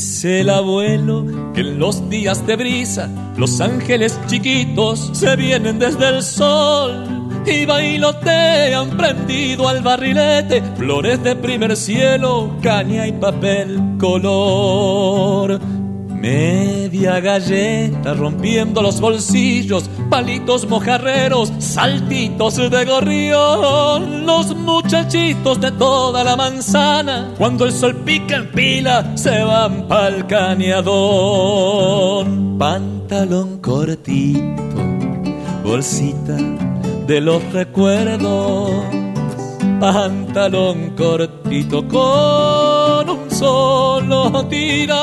[0.00, 3.06] Dice el abuelo que en los días de brisa
[3.36, 11.36] los ángeles chiquitos se vienen desde el sol y bailotean prendido al barrilete flores de
[11.36, 15.60] primer cielo, caña y papel color.
[16.20, 24.26] Media galleta rompiendo los bolsillos, palitos mojarreros, saltitos de gorrión.
[24.26, 30.26] Los muchachitos de toda la manzana, cuando el sol pica en pila, se van pa'l
[30.26, 31.48] cañadón.
[32.58, 34.42] Pantalón cortito,
[35.64, 36.36] bolsita
[37.06, 38.70] de los recuerdos.
[39.80, 42.79] Pantalón cortito con
[43.40, 45.00] solo tirador.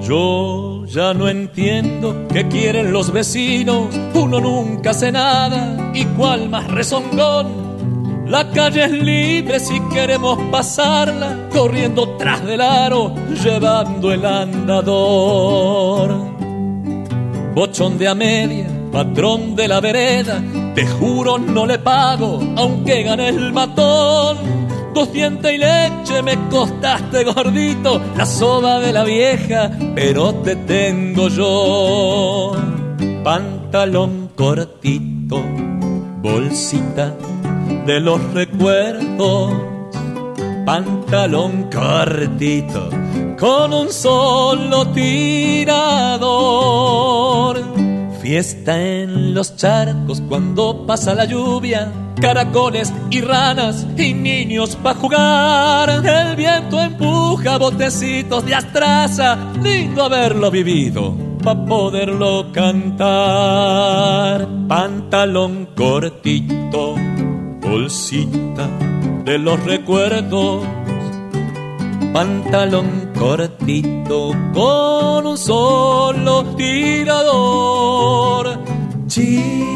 [0.00, 6.66] Yo ya no entiendo qué quieren los vecinos, uno nunca hace nada y cuál más
[6.68, 7.66] rezongón.
[8.26, 16.16] La calle es libre si queremos pasarla, corriendo tras del aro, llevando el andador.
[17.54, 20.42] Bochón de a media, patrón de la vereda,
[20.74, 24.65] te juro no le pago, aunque gane el matón.
[24.96, 25.20] Dos y
[25.58, 32.56] leche me costaste gordito, la soda de la vieja, pero te tengo yo.
[33.22, 35.42] Pantalón cortito,
[36.22, 37.14] bolsita
[37.84, 39.52] de los recuerdos.
[40.64, 42.88] Pantalón cortito,
[43.38, 46.26] con un solo tirador.
[48.26, 56.04] Fiesta en los charcos cuando pasa la lluvia, caracoles y ranas y niños pa' jugar.
[56.04, 64.48] El viento empuja botecitos de astraza, lindo haberlo vivido pa' poderlo cantar.
[64.66, 66.96] Pantalón cortito,
[67.60, 68.68] bolsita
[69.24, 70.64] de los recuerdos
[72.16, 74.18] pantalón cortito
[74.54, 78.44] con un solo tirador.
[79.06, 79.66] Chiquillada,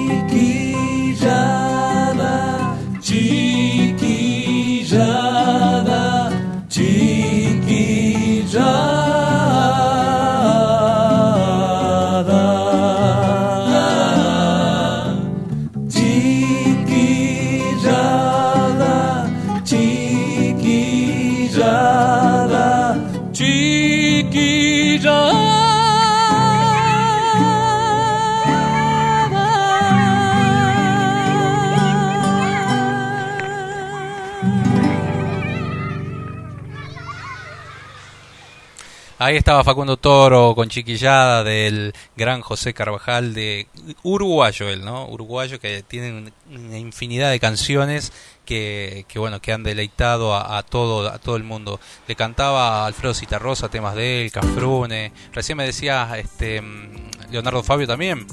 [39.30, 43.68] Ahí estaba Facundo Toro con Chiquillada del gran José Carvajal de
[44.02, 45.06] uruguayo él, ¿no?
[45.06, 48.12] Uruguayo que tiene una infinidad de canciones
[48.44, 51.78] que, que bueno, que han deleitado a, todo a todo el mundo.
[52.08, 55.12] Le cantaba Alfredo Citarrosa temas de él, Cafrune.
[55.32, 58.26] Recién me decía este mm, Leonardo Fabio también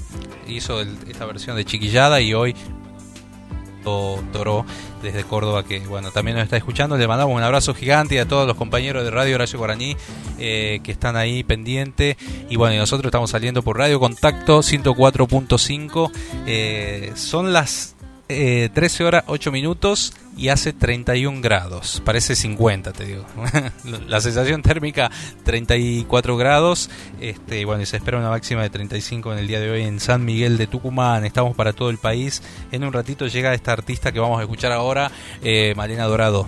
[0.48, 2.56] hizo esta versión de Chiquillada y hoy
[3.84, 4.66] Toro
[5.02, 6.98] desde Córdoba que bueno también nos está escuchando.
[6.98, 9.96] Le mandamos un abrazo gigante a todos los compañeros de Radio Horacio Guaraní
[10.40, 12.18] eh, que están ahí pendiente.
[12.50, 16.12] Y bueno nosotros estamos saliendo por Radio Contacto 104.5
[16.46, 17.97] eh, son las
[18.30, 22.02] eh, 13 horas 8 minutos y hace 31 grados.
[22.06, 23.26] Parece 50 te digo.
[24.08, 25.10] La sensación térmica
[25.44, 26.90] 34 grados.
[27.20, 30.00] Este, bueno y se espera una máxima de 35 en el día de hoy en
[30.00, 31.26] San Miguel de Tucumán.
[31.26, 32.42] Estamos para todo el país.
[32.72, 35.12] En un ratito llega esta artista que vamos a escuchar ahora
[35.42, 36.48] eh, Malena Dorado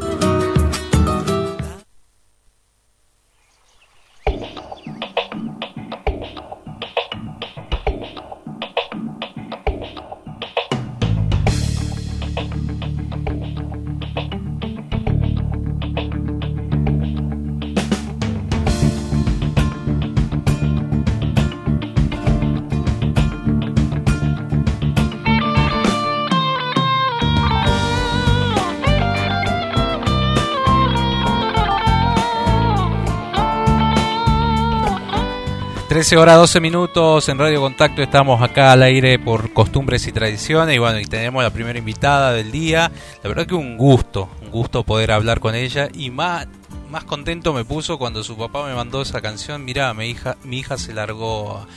[36.01, 40.75] 13 horas 12 minutos en Radio Contacto, estamos acá al aire por costumbres y tradiciones
[40.75, 42.91] y bueno, y tenemos la primera invitada del día.
[43.21, 46.47] La verdad que un gusto, un gusto poder hablar con ella y más,
[46.89, 49.63] más contento me puso cuando su papá me mandó esa canción.
[49.63, 51.67] Mira, mi hija, mi hija se largó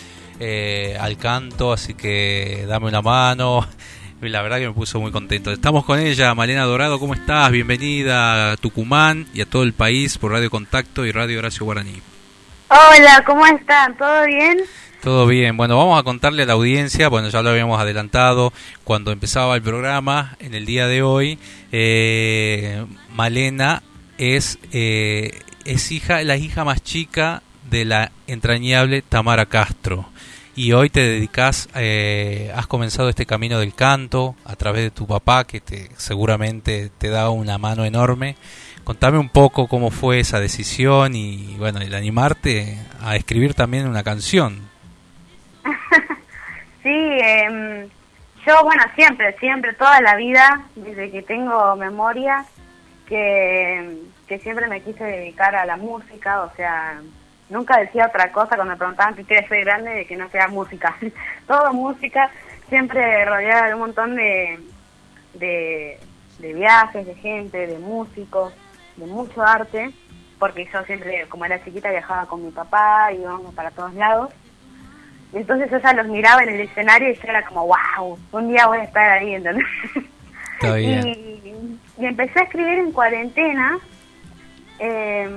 [0.40, 3.68] eh, al canto, así que dame una mano.
[4.22, 5.52] La verdad que me puso muy contento.
[5.52, 7.50] Estamos con ella, Malena Dorado, ¿cómo estás?
[7.50, 12.13] Bienvenida a Tucumán y a todo el país por Radio Contacto y Radio Horacio Guaraní.
[12.68, 13.96] Hola, ¿cómo están?
[13.96, 14.58] ¿Todo bien?
[15.02, 15.56] Todo bien.
[15.56, 19.62] Bueno, vamos a contarle a la audiencia, bueno, ya lo habíamos adelantado cuando empezaba el
[19.62, 21.38] programa, en el día de hoy,
[21.72, 23.82] eh, Malena
[24.16, 30.08] es, eh, es hija, la hija más chica de la entrañable Tamara Castro.
[30.56, 35.06] Y hoy te dedicas, eh, has comenzado este camino del canto a través de tu
[35.06, 38.36] papá, que te, seguramente te da una mano enorme.
[38.84, 44.04] Contame un poco cómo fue esa decisión y bueno, el animarte a escribir también una
[44.04, 44.68] canción.
[46.82, 47.88] sí, eh,
[48.46, 52.44] yo bueno, siempre, siempre, toda la vida, desde que tengo memoria,
[53.08, 57.00] que, que siempre me quise dedicar a la música, o sea,
[57.48, 60.48] nunca decía otra cosa cuando me preguntaban qué quieres ser grande de que no sea
[60.48, 60.94] música.
[61.46, 62.30] Todo música,
[62.68, 64.60] siempre rodeada de un montón de,
[65.32, 65.98] de,
[66.38, 68.52] de viajes, de gente, de músicos
[68.96, 69.90] de mucho arte,
[70.38, 74.30] porque yo siempre, como era chiquita, viajaba con mi papá, íbamos para todos lados.
[75.32, 78.48] Y entonces yo ya los miraba en el escenario y yo era como, wow, un
[78.48, 79.66] día voy a estar ahí, ¿entendés?
[80.62, 80.66] Y,
[81.98, 83.78] y, empecé a escribir en cuarentena,
[84.78, 85.28] eh,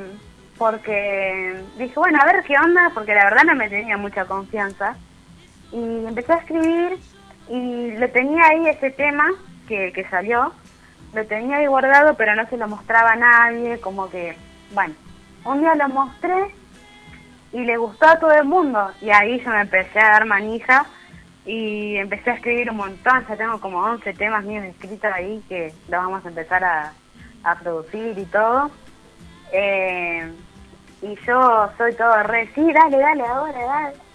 [0.57, 4.95] porque dije, bueno, a ver qué onda, porque la verdad no me tenía mucha confianza.
[5.71, 6.97] Y empecé a escribir
[7.49, 9.27] y le tenía ahí ese tema
[9.67, 10.53] que, que salió,
[11.17, 14.37] lo tenía ahí guardado, pero no se lo mostraba a nadie, como que,
[14.73, 14.93] bueno,
[15.45, 16.53] un día lo mostré
[17.51, 20.85] y le gustó a todo el mundo, y ahí yo me empecé a dar manija
[21.45, 25.73] y empecé a escribir un montón, ya tengo como 11 temas míos escritos ahí que
[25.89, 26.93] los vamos a empezar a,
[27.43, 28.69] a producir y todo.
[29.51, 30.29] Eh,
[31.01, 34.06] y yo soy todo re, sí, dale, dale, ahora, dale.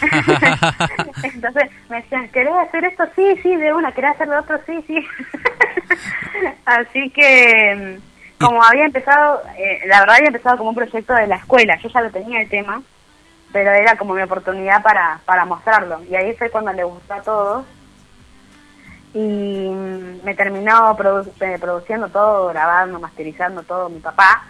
[1.22, 3.04] Entonces me decían, ¿querés hacer esto?
[3.14, 4.58] Sí, sí, de una, ¿querés hacer lo otro?
[4.66, 5.06] Sí, sí.
[6.64, 7.98] Así que,
[8.40, 11.88] como había empezado, eh, la verdad había empezado como un proyecto de la escuela, yo
[11.88, 12.82] ya lo tenía el tema,
[13.52, 16.02] pero era como mi oportunidad para, para mostrarlo.
[16.10, 17.64] Y ahí fue cuando le gustó a todos.
[19.14, 19.70] Y
[20.24, 24.44] me terminó eh, produciendo todo, grabando, masterizando todo mi papá.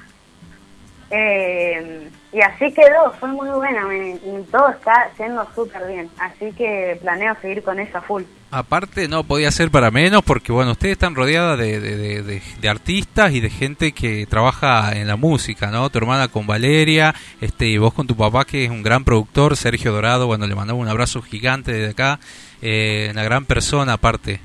[1.11, 6.99] Eh, y así quedó, fue muy buena, y todo está yendo súper bien, así que
[7.01, 8.25] planeo seguir con eso a full.
[8.51, 13.33] Aparte no podía ser para menos porque bueno, ustedes están rodeadas de, de, de, artistas
[13.33, 15.89] y de gente que trabaja en la música, ¿no?
[15.89, 19.57] Tu hermana con Valeria, este y vos con tu papá que es un gran productor,
[19.57, 22.21] Sergio Dorado, bueno, le mandamos un abrazo gigante desde acá,
[22.61, 24.41] eh, una gran persona aparte.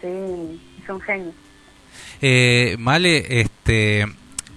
[0.00, 1.32] Sí, es un genio.
[2.22, 4.06] Eh, Male, este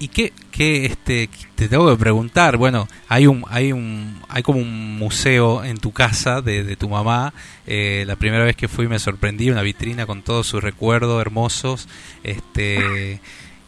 [0.01, 2.57] ¿Y qué, qué este, te tengo que preguntar?
[2.57, 6.89] Bueno, hay un, hay un, hay como un museo en tu casa de, de tu
[6.89, 7.33] mamá.
[7.65, 11.87] Eh, la primera vez que fui me sorprendí, una vitrina con todos sus recuerdos hermosos.
[12.23, 13.19] Este,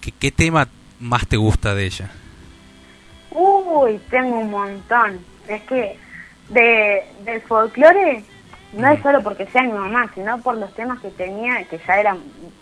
[0.02, 0.68] ¿qué, ¿Qué tema
[1.00, 2.12] más te gusta de ella?
[3.32, 5.20] Uy, tengo un montón.
[5.48, 5.98] Es que
[6.50, 8.24] de, del folclore
[8.74, 12.00] no es solo porque sea mi mamá, sino por los temas que tenía, que ya
[12.00, 12.20] eran,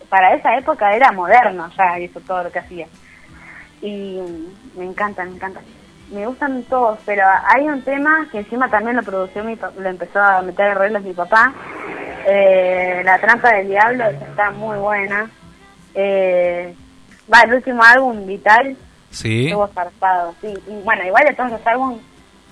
[0.08, 2.86] para esa época era moderno, ya hizo todo lo que hacía
[3.82, 4.18] y
[4.76, 5.60] me encanta, me encanta.
[6.10, 10.20] Me gustan todos, pero hay un tema que encima también lo produció mi lo empezó
[10.20, 11.52] a meter arreglos mi papá.
[12.26, 15.30] Eh, la trampa del diablo está muy buena.
[15.94, 16.74] Eh,
[17.32, 18.76] va, el último álbum, Vital,
[19.10, 19.46] sí.
[19.46, 20.54] estuvo zarpado, sí.
[20.68, 22.00] Y bueno, igual de todos los álbumes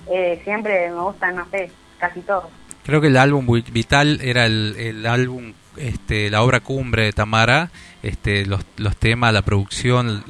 [0.09, 2.45] eh, siempre me gustan, no sé, casi todos.
[2.83, 7.71] Creo que el álbum Vital era el, el álbum este, la obra cumbre de Tamara,
[8.03, 10.23] este, los, los temas, la producción,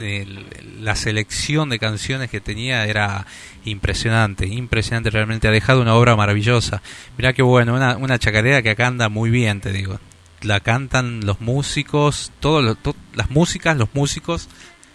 [0.80, 3.26] la selección de canciones que tenía era
[3.66, 6.82] impresionante, impresionante, realmente ha dejado una obra maravillosa.
[7.18, 10.00] Mirá qué bueno, una, una chacarera que acá anda muy bien, te digo.
[10.42, 14.50] La cantan los músicos, todos los- las músicas, los músicos,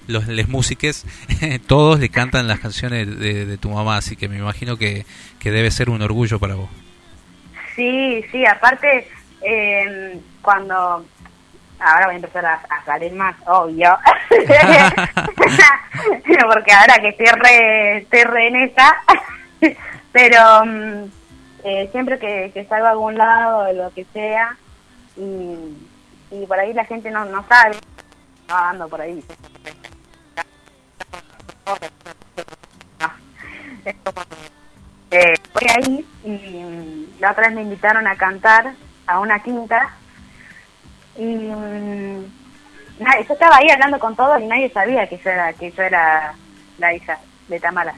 [0.09, 1.05] los les músiques,
[1.67, 5.07] todos le cantan las canciones de, de tu mamá, así que me imagino que,
[5.39, 6.69] que debe ser un orgullo para vos.
[7.75, 9.07] Sí, sí, aparte,
[9.43, 11.05] eh, cuando...
[11.79, 13.99] Ahora voy a empezar a, a salir más, obvio.
[16.53, 18.97] Porque ahora que estoy re, estoy re en esa.
[20.13, 21.05] Pero mm,
[21.65, 24.57] eh, siempre que, que salgo a algún lado, lo que sea,
[25.17, 25.77] y,
[26.31, 27.77] y por ahí la gente no, no sabe,
[28.49, 29.23] no ando por ahí.
[35.11, 38.75] Eh, voy ahí y mm, la otra vez me invitaron a cantar
[39.07, 39.91] a una quinta.
[41.17, 42.25] Y mm,
[42.99, 45.83] nadie, yo estaba ahí hablando con todos y nadie sabía que yo era que yo
[45.83, 46.35] era
[46.79, 47.95] la hija de Tamara.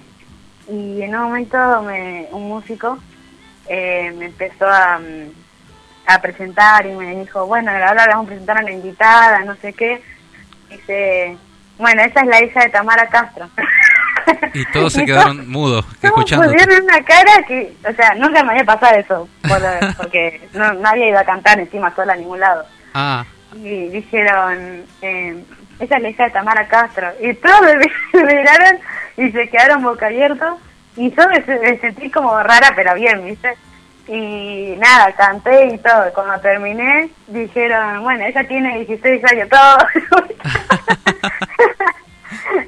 [0.69, 2.99] Y en un momento me, un músico
[3.69, 5.31] eh, me empezó a, mm,
[6.09, 9.55] a presentar y me dijo bueno ahora le vamos a presentar a una invitada no
[9.57, 10.03] sé qué
[10.71, 11.37] dice
[11.77, 13.47] bueno esa es la hija de Tamara Castro
[14.55, 16.47] Y todos se Y quedaron mudos, todos escuchando.
[16.51, 21.09] pusieron una cara que, o sea, nunca me había pasado eso, por- porque no, había
[21.09, 22.65] ido a cantar encima sola a ningún lado.
[22.95, 23.25] Ah,
[23.55, 25.43] Y dijeron, eh,
[25.81, 27.09] esa es la hija de Tamara Castro.
[27.21, 27.77] Y todos me,
[28.23, 28.79] me miraron
[29.17, 30.55] y se quedaron boca abiertos.
[30.97, 33.55] Y yo me, me sentí como rara, pero bien, ¿viste?
[34.09, 36.13] Y nada, canté y todo.
[36.15, 39.79] Cuando terminé, dijeron, bueno, ella tiene 16 años, todo.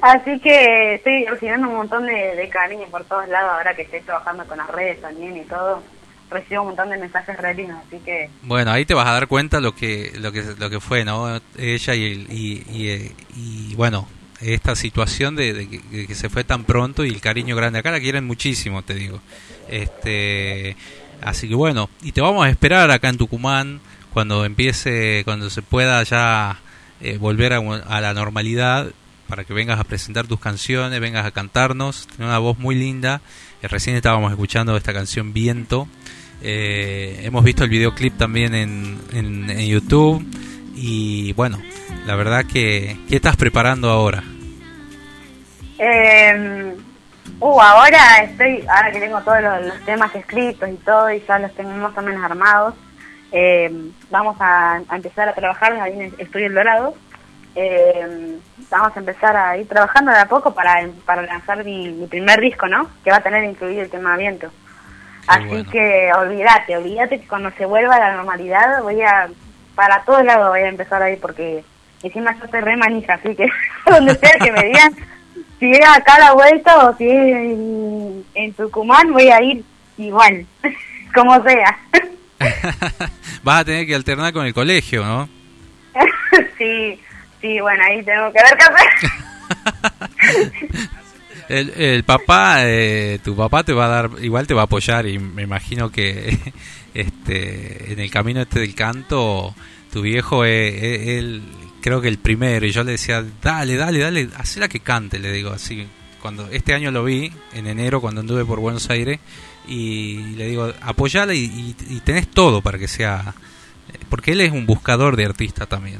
[0.01, 4.45] Así que estoy recibiendo un montón de, cariño por todos lados ahora que estoy trabajando
[4.45, 5.83] con las redes también y todo.
[6.29, 9.27] Recibo un montón de mensajes re lindos, así que bueno, ahí te vas a dar
[9.27, 11.41] cuenta lo que lo que lo que fue, ¿no?
[11.57, 14.07] Ella y el- y, y, eh, y, bueno,
[14.39, 17.79] esta situación de, de que, de que se fue tan pronto y el cariño grande
[17.79, 19.19] acá la quieren muchísimo, te digo.
[19.67, 20.77] Este,
[21.21, 23.81] así que bueno, y te vamos a esperar acá en Tucumán
[24.13, 26.59] cuando empiece, cuando se pueda ya
[27.01, 28.87] eh, volver a, a la normalidad
[29.31, 32.05] para que vengas a presentar tus canciones, vengas a cantarnos.
[32.05, 33.21] Tiene una voz muy linda.
[33.61, 35.87] Eh, recién estábamos escuchando esta canción Viento.
[36.41, 40.21] Eh, hemos visto el videoclip también en, en, YouTube.
[40.75, 41.61] Y bueno,
[42.05, 42.97] la verdad que...
[43.07, 44.21] ¿Qué estás preparando ahora?
[45.79, 46.75] Eh,
[47.39, 51.55] uh, ahora estoy, ahora que tengo todos los, temas escritos y todo, y ya los
[51.55, 52.73] tengo más o menos armados,
[53.31, 53.71] eh,
[54.09, 56.95] vamos a, a empezar a trabajar en el Estudio El Dorado.
[57.55, 58.37] Eh,
[58.69, 62.39] vamos a empezar a ir trabajando de a poco para, para lanzar mi, mi primer
[62.39, 62.89] disco, ¿no?
[63.03, 64.51] Que va a tener incluido el tema Viento.
[65.27, 65.69] Así bueno.
[65.69, 69.29] que olvídate, olvídate que cuando se vuelva a la normalidad voy a,
[69.75, 71.63] para todos lados voy a empezar a ir porque
[72.01, 73.47] encima yo estoy re manija, así que
[73.85, 74.95] donde sea que me digan,
[75.59, 79.63] si es acá a la vuelta o si es en, en Tucumán, voy a ir
[79.97, 80.45] igual,
[81.13, 81.77] como sea.
[83.43, 85.29] Vas a tener que alternar con el colegio, ¿no?
[86.57, 86.99] sí,
[87.41, 88.89] sí, bueno, ahí tengo que ver qué hacer.
[91.49, 95.19] El, papá, eh, tu papá te va a dar, igual te va a apoyar y
[95.19, 96.37] me imagino que
[96.93, 99.53] este en el camino este del canto,
[99.91, 101.41] tu viejo es, es- él
[101.81, 105.31] creo que el primero y yo le decía, dale, dale, dale, hacela que cante, le
[105.33, 105.85] digo así.
[106.21, 109.19] Cuando este año lo vi en enero cuando anduve por Buenos Aires
[109.67, 113.33] y le digo, apoyala y, y, y tenés todo para que sea,
[114.07, 115.99] porque él es un buscador de artistas también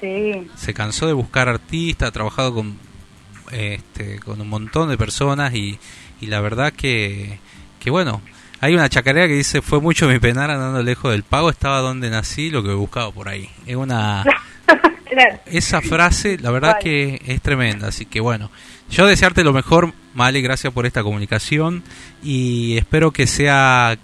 [0.00, 2.76] Sí, se cansó de buscar artistas, ha trabajado con
[3.50, 5.78] este, con un montón de personas y,
[6.20, 7.38] y la verdad que,
[7.80, 8.20] que bueno,
[8.60, 12.10] hay una chacarera que dice fue mucho mi penar andando lejos del pago, estaba donde
[12.10, 13.48] nací, lo que buscaba por ahí.
[13.66, 14.24] Es una
[15.08, 15.40] claro.
[15.46, 16.84] esa frase, la verdad Vale.
[16.84, 18.50] que es tremenda, así que bueno,
[18.90, 21.82] yo desearte lo mejor, Male, gracias por esta comunicación
[22.22, 23.96] y espero que sea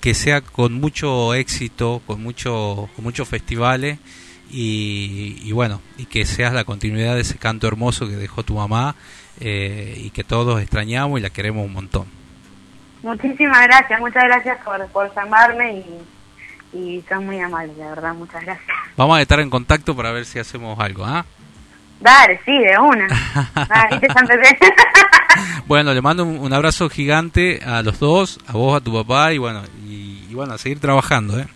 [0.00, 3.98] que sea con mucho éxito, con mucho con muchos festivales
[4.56, 8.54] y, y bueno, y que seas la continuidad de ese canto hermoso que dejó tu
[8.54, 8.94] mamá
[9.40, 12.06] eh, y que todos extrañamos y la queremos un montón.
[13.02, 15.84] Muchísimas gracias, muchas gracias por, por llamarme
[16.72, 18.68] y, y son muy amables, la verdad, muchas gracias.
[18.96, 21.26] Vamos a estar en contacto para ver si hacemos algo, ¿ah?
[21.98, 23.06] Dale, sí, de una.
[23.90, 24.58] Empecé.
[25.66, 29.32] Bueno, le mando un, un abrazo gigante a los dos, a vos, a tu papá
[29.32, 31.48] y bueno, y, y bueno, a seguir trabajando, ¿eh?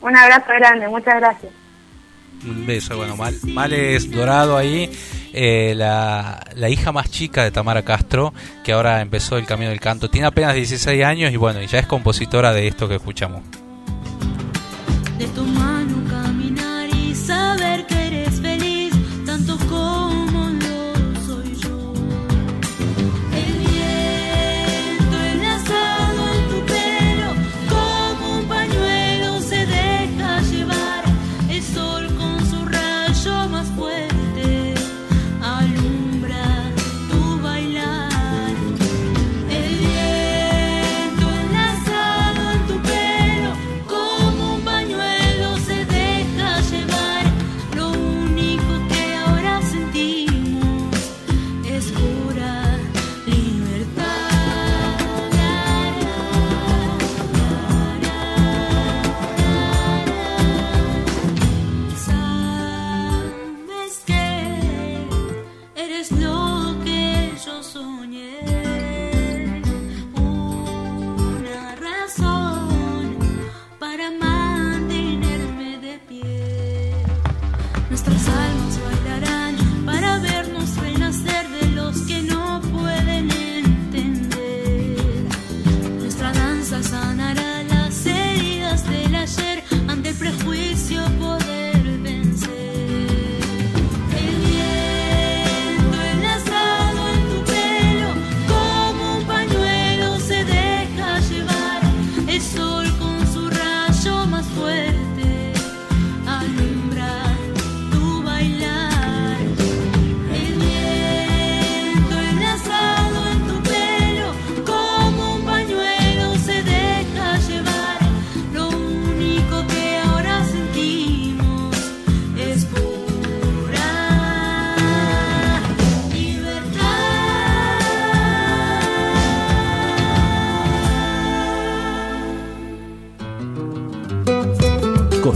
[0.00, 1.52] Un abrazo grande, muchas gracias.
[2.44, 4.90] Un beso, bueno, Mal, Males Dorado ahí,
[5.32, 8.32] eh, la, la hija más chica de Tamara Castro,
[8.64, 10.08] que ahora empezó el camino del canto.
[10.10, 13.42] Tiene apenas 16 años y bueno, ya es compositora de esto que escuchamos.
[15.18, 15.42] de tu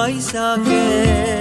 [0.00, 1.38] paisaje,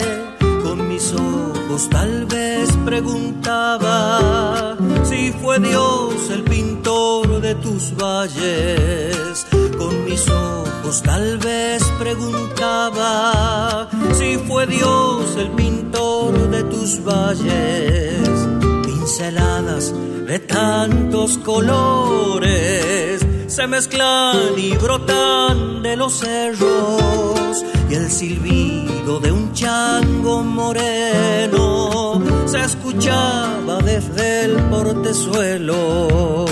[0.64, 9.48] con mis ojos tal vez preguntaba si fue Dios el pintor de tus valles.
[9.78, 13.88] Con mis ojos tal vez preguntaba
[14.20, 18.28] si fue Dios el pintor de tus valles
[18.86, 19.94] pinceladas
[20.28, 29.52] de tantos colores se mezclan y brotan de los cerros y el silbido de un
[29.54, 36.46] chango moreno se escuchaba desde el portezuelo.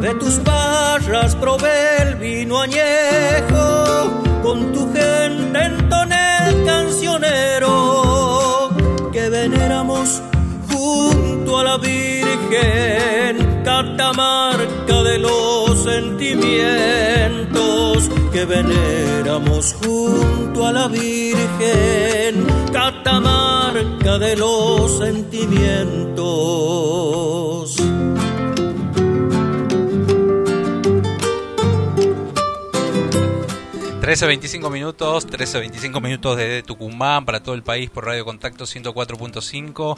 [0.00, 4.10] De tus barras probé el vino añejo,
[4.42, 5.81] con tu gente entoné
[12.52, 27.51] Virgen, catamarca de los sentimientos que veneramos junto a la Virgen, catamarca de los sentimientos.
[34.12, 39.96] 13.25 minutos, 13.25 minutos desde Tucumán para todo el país por Radio Contacto 104.5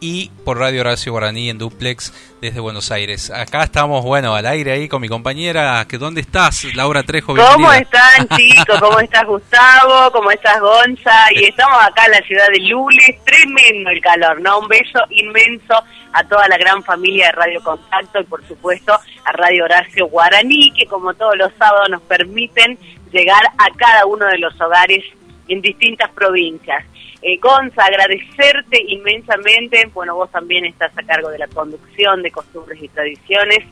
[0.00, 3.30] y por Radio Horacio Guaraní en Duplex desde Buenos Aires.
[3.30, 5.84] Acá estamos, bueno, al aire ahí con mi compañera.
[5.86, 6.64] que ¿Dónde estás?
[6.74, 7.80] Laura Trejo, ¿Cómo bienvenida.
[7.80, 8.80] están chicos?
[8.80, 10.10] ¿Cómo estás Gustavo?
[10.10, 11.30] ¿Cómo estás Gonza?
[11.34, 14.60] Y estamos acá en la ciudad de Lules, tremendo el calor, ¿no?
[14.60, 15.74] Un beso inmenso
[16.14, 20.72] a toda la gran familia de Radio Contacto y por supuesto a Radio Horacio Guaraní,
[20.72, 22.78] que como todos los sábados nos permiten
[23.12, 25.04] llegar a cada uno de los hogares
[25.48, 26.84] en distintas provincias.
[27.22, 32.82] Eh, Gonza, agradecerte inmensamente, bueno, vos también estás a cargo de la conducción de costumbres
[32.82, 33.64] y tradiciones,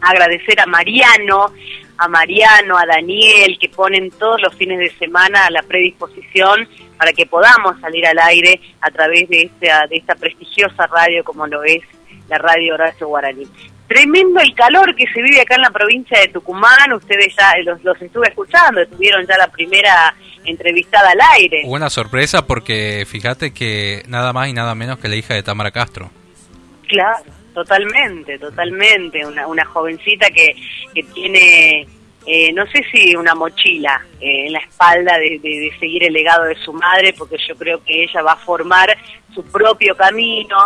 [0.00, 1.52] agradecer a Mariano,
[1.98, 7.12] a Mariano, a Daniel, que ponen todos los fines de semana a la predisposición para
[7.12, 11.64] que podamos salir al aire a través de esta, de esta prestigiosa radio como lo
[11.64, 11.82] es
[12.28, 13.46] la radio Horacio Guaraní.
[13.88, 17.82] Tremendo el calor que se vive acá en la provincia de Tucumán, ustedes ya los,
[17.84, 21.62] los estuve escuchando, tuvieron ya la primera entrevistada al aire.
[21.66, 25.70] Una sorpresa porque fíjate que nada más y nada menos que la hija de Tamara
[25.70, 26.10] Castro.
[26.88, 29.24] Claro, totalmente, totalmente.
[29.24, 30.54] Una, una jovencita que,
[30.92, 31.86] que tiene,
[32.26, 36.12] eh, no sé si una mochila eh, en la espalda de, de- de seguir el
[36.12, 38.96] legado de su madre, porque yo creo que ella va a formar
[39.34, 40.56] su propio camino,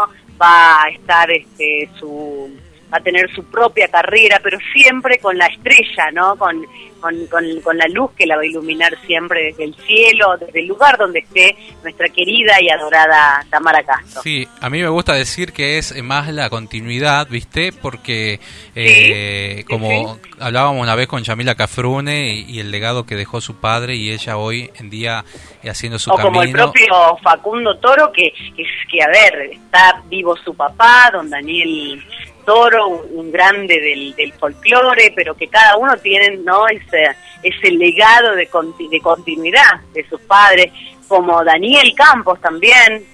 [0.40, 2.50] va a estar este, su
[2.92, 6.36] va a tener su propia carrera, pero siempre con la estrella, ¿no?
[6.36, 6.66] Con,
[7.00, 10.60] con, con, con la luz que la va a iluminar siempre desde el cielo, desde
[10.60, 14.22] el lugar donde esté nuestra querida y adorada Tamara Castro.
[14.22, 17.72] Sí, a mí me gusta decir que es más la continuidad, ¿viste?
[17.72, 18.40] Porque
[18.74, 23.40] eh, sí, como hablábamos una vez con Yamila Cafrune y, y el legado que dejó
[23.40, 25.24] su padre y ella hoy en día
[25.68, 26.32] haciendo su o camino.
[26.32, 31.28] como el propio Facundo Toro, que, que, que, a ver, está vivo su papá, don
[31.28, 32.02] Daniel
[32.44, 36.66] Toro, un, un grande del, del folclore, pero que cada uno tiene ¿no?
[36.68, 37.04] ese,
[37.42, 40.72] ese legado de, conti- de continuidad de sus padres,
[41.08, 43.04] como Daniel Campos también.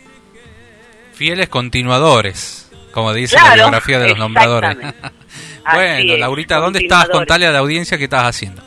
[1.12, 4.76] Fieles continuadores, como dice la biografía de los nombradores.
[5.72, 7.08] bueno, es, Laurita, ¿dónde estás?
[7.08, 8.62] Contale a la audiencia qué estás haciendo.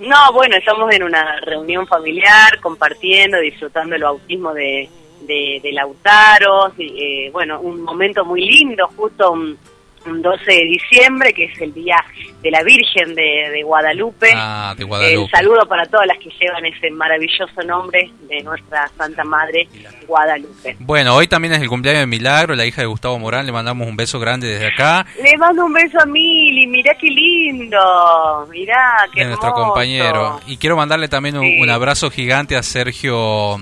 [0.00, 4.88] No, bueno, estamos en una reunión familiar, compartiendo, disfrutando el bautismo de,
[5.22, 9.58] de, de Lautaro, eh, bueno, un momento muy lindo, justo un
[10.06, 11.96] 12 de diciembre, que es el día
[12.42, 14.30] de la Virgen de, de Guadalupe.
[14.34, 15.22] Ah, de Guadalupe.
[15.24, 19.68] El saludo para todas las que llevan ese maravilloso nombre de nuestra Santa Madre
[20.06, 20.76] Guadalupe.
[20.80, 23.46] Bueno, hoy también es el cumpleaños de Milagro, la hija de Gustavo Morán.
[23.46, 25.04] Le mandamos un beso grande desde acá.
[25.22, 29.66] Le mando un beso a Mili, mirá qué lindo, mirá qué de nuestro hermoso.
[29.66, 30.40] compañero.
[30.46, 31.60] Y quiero mandarle también un, Sí.
[31.60, 33.56] un abrazo gigante a Sergio,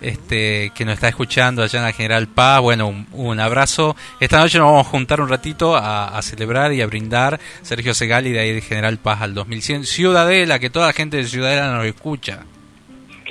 [0.00, 2.60] este, que nos está escuchando allá en la General Paz.
[2.60, 3.96] Bueno, un, un abrazo.
[4.20, 7.40] Esta noche nos vamos a juntar un ratito a, celebrar y a brindar.
[7.62, 9.84] Sergio Segali de ahí de General Paz al 2100.
[9.84, 12.44] Ciudadela, que toda la gente de Ciudadela nos escucha.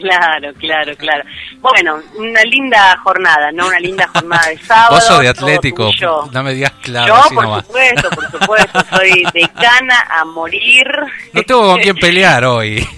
[0.02, 1.24] Claro, claro, claro.
[1.60, 3.68] Bueno, una linda jornada, ¿no?
[3.68, 4.96] Una linda jornada de sábado.
[4.96, 5.90] Vos sos de Atlético,
[6.32, 7.66] no me digas claro, Yo, por nomás.
[7.66, 10.86] supuesto, por supuesto, soy de cana a morir.
[11.34, 12.86] No tengo con quién pelear hoy.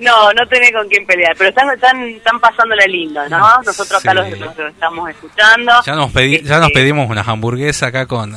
[0.00, 3.38] No, no tenés con quién pelear, pero están, están, están pasándola lindo, ¿no?
[3.64, 4.16] Nosotros acá Sí.
[4.38, 5.72] los, los estamos escuchando.
[5.86, 8.34] ya, nos pedi- ya nos Este, pedimos unas hamburguesas acá con,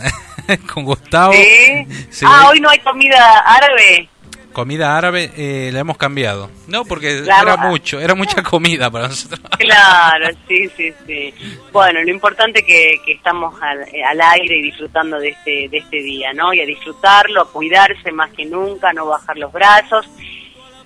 [0.71, 1.33] con Gustavo.
[1.33, 1.87] ¿Sí?
[2.11, 2.25] Sí.
[2.27, 4.07] Ah, hoy no hay comida árabe.
[4.55, 6.49] Comida árabe eh, la hemos cambiado.
[6.67, 9.41] No, porque La- era mucho, era mucha comida para nosotros.
[9.59, 11.33] Claro, sí, sí, sí.
[11.73, 15.97] Bueno, lo importante que, que estamos al, al aire y disfrutando de este, de este
[15.97, 16.53] día, ¿no?
[16.53, 20.07] Y a disfrutarlo, a cuidarse más que nunca, no bajar los brazos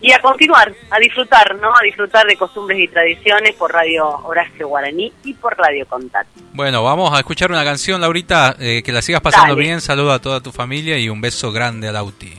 [0.02, 1.70] y a continuar, a disfrutar, ¿no?
[1.76, 6.42] A disfrutar de costumbres y tradiciones por Radio Horacio Guaraní y por Radio Contacto.
[6.54, 9.62] Bueno, vamos a escuchar una canción, Laurita, eh, que la sigas pasando Dale.
[9.68, 9.80] bien.
[9.80, 12.34] Saludo a toda tu familia y un beso grande a Lauti.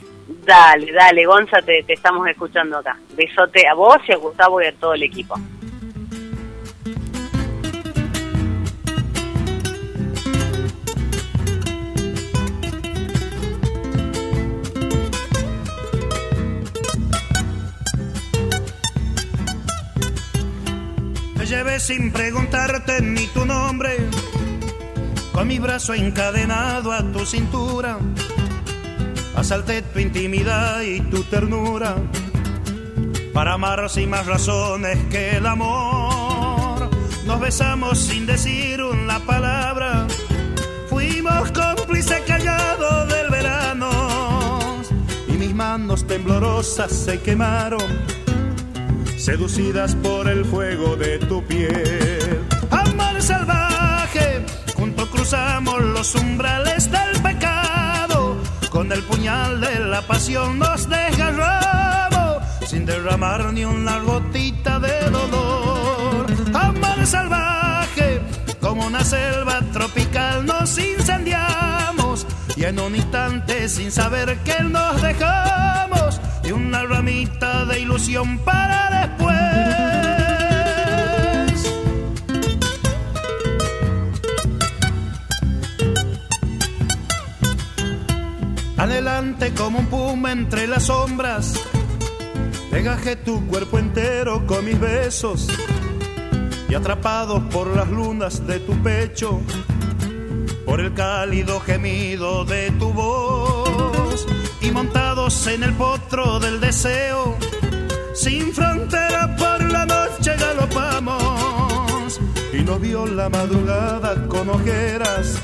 [0.50, 2.98] Dale, dale, Gonza, te, estamos escuchando acá.
[3.14, 5.36] Besote a vos y a Gustavo y a todo el equipo.
[21.46, 23.98] Llevé sin preguntarte ni tu nombre,
[25.32, 27.98] con mi brazo encadenado a tu cintura.
[29.34, 31.96] Asalté tu intimidad y tu ternura
[33.32, 36.90] para amar sin más razones que el amor.
[37.26, 40.06] Nos besamos sin decir una palabra,
[40.88, 43.90] fuimos cómplices callados del verano
[45.28, 47.80] y mis manos temblorosas se quemaron
[49.16, 52.40] seducidas por el fuego de tu piel.
[52.70, 57.79] Amor salvaje, juntos cruzamos los umbrales del pecado,
[58.70, 66.26] con el puñal de la pasión nos desgarramos, sin derramar ni una gotita de dolor.
[66.54, 68.20] Amor salvaje,
[68.60, 76.20] como una selva tropical nos incendiamos, y en un instante sin saber que nos dejamos,
[76.44, 80.09] y una ramita de ilusión para después.
[88.80, 91.52] Adelante como un puma entre las sombras,
[92.70, 95.48] Degajé tu cuerpo entero con mis besos.
[96.66, 99.42] Y atrapados por las lunas de tu pecho,
[100.64, 104.26] por el cálido gemido de tu voz.
[104.62, 107.36] Y montados en el potro del deseo,
[108.14, 112.18] sin frontera por la noche galopamos.
[112.54, 115.34] Y nos vio la madrugada con ojeras,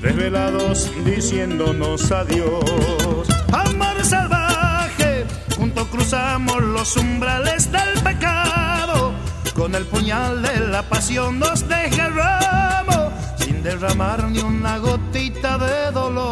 [0.00, 3.28] desvelados diciéndonos adiós.
[3.52, 9.12] Amor salvaje, juntos cruzamos los umbrales del pecado,
[9.54, 16.30] con el puñal de la pasión nos desgarramos, sin derramar ni una gotita de dolor.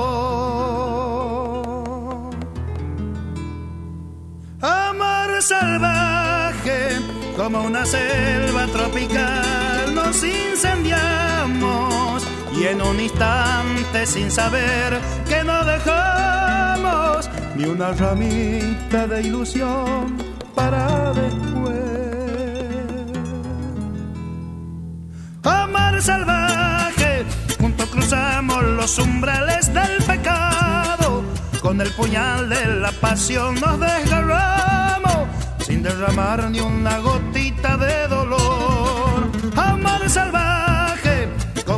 [4.60, 6.96] Amor salvaje,
[7.36, 11.97] como una selva tropical, nos incendiamos
[12.60, 20.16] y en un instante, sin saber que no dejamos ni una ramita de ilusión
[20.54, 21.78] para después.
[25.44, 27.24] Amor salvaje,
[27.60, 31.22] juntos cruzamos los umbrales del pecado,
[31.62, 35.28] con el puñal de la pasión nos desgarramos,
[35.60, 39.30] sin derramar ni una gotita de dolor.
[39.56, 40.57] Amor salvaje,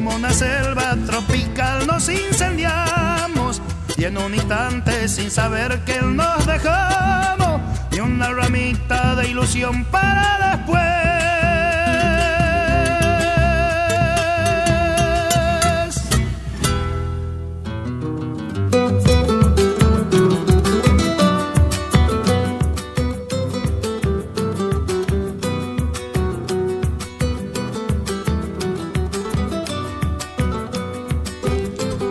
[0.03, 3.61] como una selva tropical nos incendiamos,
[3.99, 7.61] y en un instante, sin saber que nos dejamos,
[7.93, 11.00] ni una ramita de ilusión para después.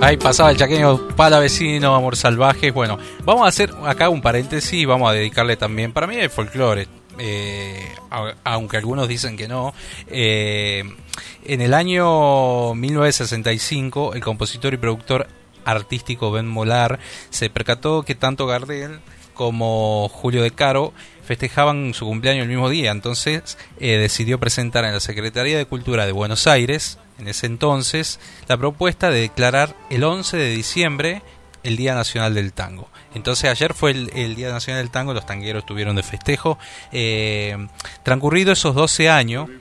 [0.01, 2.71] Ahí pasaba el chaqueño palavecino, amor salvaje.
[2.71, 6.29] Bueno, vamos a hacer acá un paréntesis y vamos a dedicarle también, para mí, el
[6.29, 6.87] folclore.
[7.17, 7.83] Eh,
[8.45, 9.73] aunque algunos dicen que no.
[10.07, 10.85] Eh,
[11.43, 15.27] en el año 1965, el compositor y productor
[15.65, 19.01] artístico Ben Molar se percató que tanto Gardel
[19.33, 20.93] como Julio De Caro
[21.29, 26.07] festejaban su cumpleaños el mismo día, entonces eh, decidió presentar en la Secretaría de Cultura
[26.07, 31.21] de Buenos Aires, en ese entonces, la propuesta de declarar el 11 de diciembre
[31.61, 32.89] el Día Nacional del Tango.
[33.13, 36.57] Entonces ayer fue el, Día Nacional del Tango, los tangueros estuvieron de festejo.
[36.91, 37.55] Eh,
[38.01, 39.51] transcurrido esos 12 años,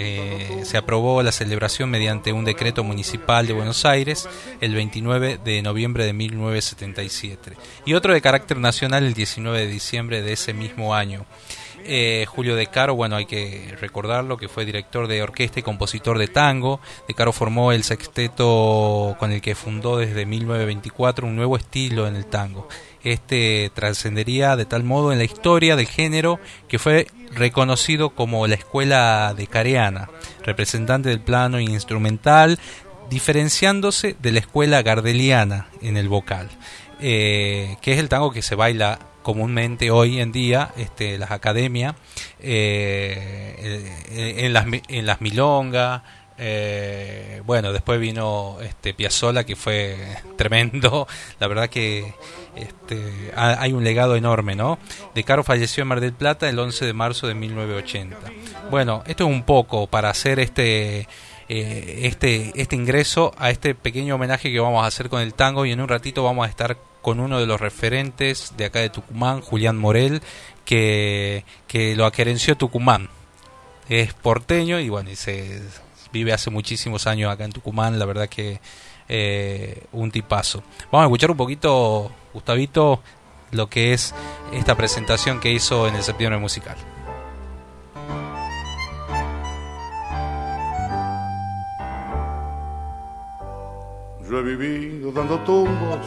[0.00, 4.28] eh, se aprobó la celebración mediante un decreto municipal de Buenos Aires
[4.60, 10.22] el 29 de noviembre de 1977 y otro de carácter nacional el 19 de diciembre
[10.22, 11.26] de ese mismo año.
[11.84, 16.18] Eh, Julio De Caro, bueno, hay que recordarlo, que fue director de orquesta y compositor
[16.18, 16.80] de tango.
[17.08, 22.16] De Caro formó el sexteto con el que fundó desde 1924 un nuevo estilo en
[22.16, 22.68] el tango.
[23.04, 28.54] Este trascendería de tal modo en la historia del género que fue reconocido como la
[28.54, 30.08] escuela de Careana,
[30.44, 32.58] representante del plano instrumental,
[33.10, 36.48] diferenciándose de la escuela gardeliana en el vocal,
[37.00, 41.94] eh, que es el tango que se baila comúnmente hoy en día este, las academias
[42.40, 46.02] eh, eh, en las en las milongas
[46.38, 49.96] eh, bueno después vino este Piazzolla que fue
[50.36, 51.06] tremendo.
[51.40, 52.14] La verdad que
[52.56, 54.78] este, ha- hay un legado enorme no
[55.14, 58.16] de Caro falleció en Mar del Plata el 11 de marzo de 1980
[58.70, 61.06] bueno esto es un poco para hacer este
[61.48, 65.64] eh, este, este ingreso a este pequeño homenaje que vamos a hacer con el tango
[65.66, 68.90] y en un ratito vamos a estar con uno de los referentes de acá de
[68.90, 70.20] Tucumán, Julián Morel,
[70.66, 73.08] que, que lo aquerenció Tucumán.
[73.88, 75.62] Es porteño y bueno, y se
[76.12, 78.60] vive hace muchísimos años acá en Tucumán, la verdad que
[79.08, 80.62] eh, un tipazo.
[80.92, 83.00] Vamos a escuchar un poquito, Gustavito,
[83.52, 84.14] lo que es
[84.52, 86.76] esta presentación que hizo en el septiembre musical.
[94.28, 96.00] Yo he vivido dando tumbos,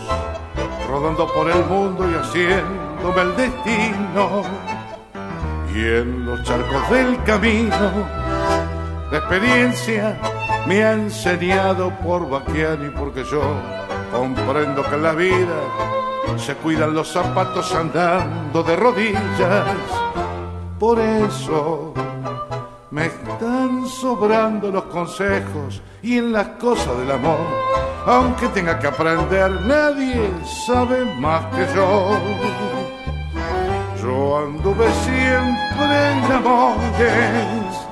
[0.87, 4.43] rodando por el mundo y haciéndome el destino.
[5.73, 8.20] Y en los charcos del camino,
[9.11, 10.17] la experiencia
[10.67, 13.41] me ha enseñado por Baquiani, porque yo
[14.11, 15.57] comprendo que en la vida
[16.37, 19.65] se cuidan los zapatos andando de rodillas.
[20.79, 21.93] Por eso
[22.89, 27.39] me están sobrando los consejos y en las cosas del amor,
[28.05, 30.31] aunque tenga que aprender, nadie
[30.65, 32.17] sabe más que yo.
[34.01, 37.90] Yo anduve siempre en amores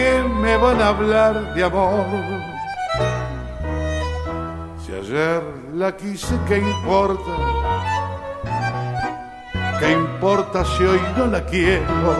[0.00, 2.06] que me van a hablar de amor.
[4.82, 5.42] Si ayer
[5.74, 7.32] la quise, ¿qué importa?
[9.78, 12.12] ¿Qué importa si hoy no la quiero?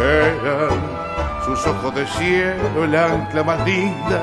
[0.00, 0.78] Eran
[1.44, 4.22] sus ojos de cielo, el ancla más linda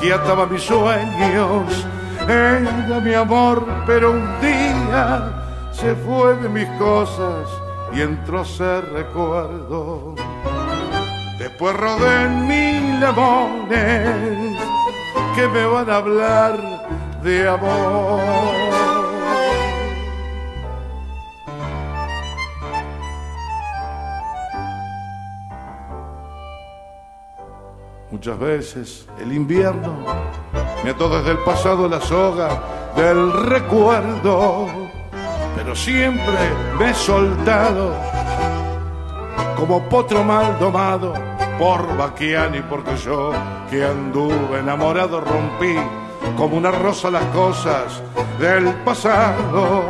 [0.00, 1.86] que ataba mis sueños.
[2.28, 5.08] Era mi amor, pero un día
[5.72, 7.48] se fue de mis cosas
[7.94, 10.14] y entró ese recuerdo.
[11.38, 14.56] Después rodé mil amores
[15.34, 16.58] que me van a hablar
[17.22, 18.20] de amor.
[28.10, 30.04] Muchas veces el invierno
[30.84, 32.62] me ató desde el pasado la soga
[32.94, 34.68] del recuerdo,
[35.56, 36.38] pero siempre
[36.78, 37.92] me he soltado
[39.56, 41.14] como potro mal domado
[41.58, 43.32] por Baquiani, porque yo
[43.70, 45.76] que anduve enamorado rompí
[46.36, 48.02] como una rosa las cosas
[48.38, 49.84] del pasado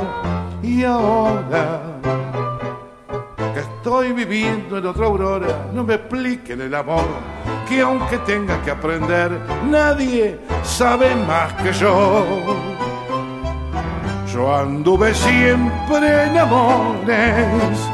[0.62, 1.80] y ahora
[3.54, 7.04] que estoy viviendo en otra aurora, no me expliquen el amor,
[7.68, 9.30] que aunque tenga que aprender,
[9.70, 12.24] nadie sabe más que yo.
[14.32, 17.93] Yo anduve siempre en amores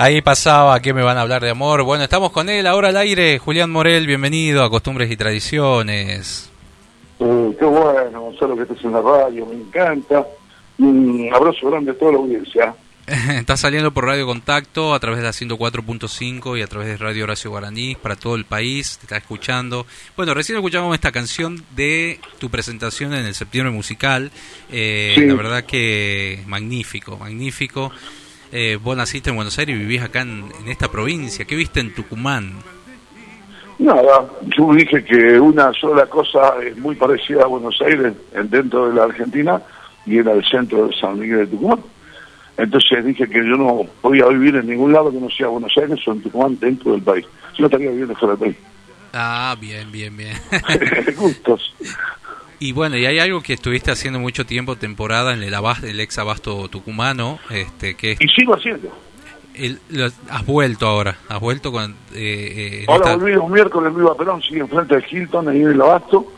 [0.00, 1.82] Ahí pasaba, que me van a hablar de amor?
[1.82, 3.40] Bueno, estamos con él ahora al aire.
[3.40, 6.48] Julián Morel, bienvenido a Costumbres y Tradiciones.
[7.18, 10.24] Eh, qué bueno, Gonzalo, que estés en la radio, me encanta.
[10.78, 12.76] Un abrazo grande a toda la audiencia.
[13.08, 17.24] Está saliendo por Radio Contacto a través de la 104.5 y a través de Radio
[17.24, 18.98] Horacio Guaraní para todo el país.
[18.98, 19.84] Te está escuchando.
[20.16, 24.30] Bueno, recién escuchamos esta canción de tu presentación en el septiembre musical.
[24.70, 25.26] Eh, Sí.
[25.26, 27.90] La verdad que magnífico, magnífico.
[28.52, 31.44] Eh, vos naciste en Buenos Aires y vivís acá en, en esta provincia.
[31.44, 32.54] ¿Qué viste en Tucumán?
[33.78, 38.88] Nada, yo dije que una sola cosa es muy parecida a Buenos Aires en- dentro
[38.88, 39.62] de la Argentina
[40.04, 41.78] y era el centro de San Miguel de Tucumán.
[42.56, 46.00] Entonces dije que yo no podía vivir en ningún lado que no sea Buenos Aires
[46.08, 47.24] o en Tucumán dentro del país.
[47.54, 48.56] Yo no estaría viviendo fuera del país.
[49.12, 50.36] Ah, bien, bien, bien.
[51.16, 51.74] Gustos.
[52.60, 56.00] y bueno, y hay algo que estuviste haciendo mucho tiempo, temporada en el, abas- el
[56.00, 58.88] ex abasto tucumano, este, que es Y sigo haciendo.
[59.54, 61.92] el- lo- has vuelto ahora, has vuelto con...
[62.14, 65.62] eh, eh, Ahora esta- volví un miércoles en Viva Perón, sigue enfrente de Hilton, ahí
[65.62, 66.32] en el Abasto.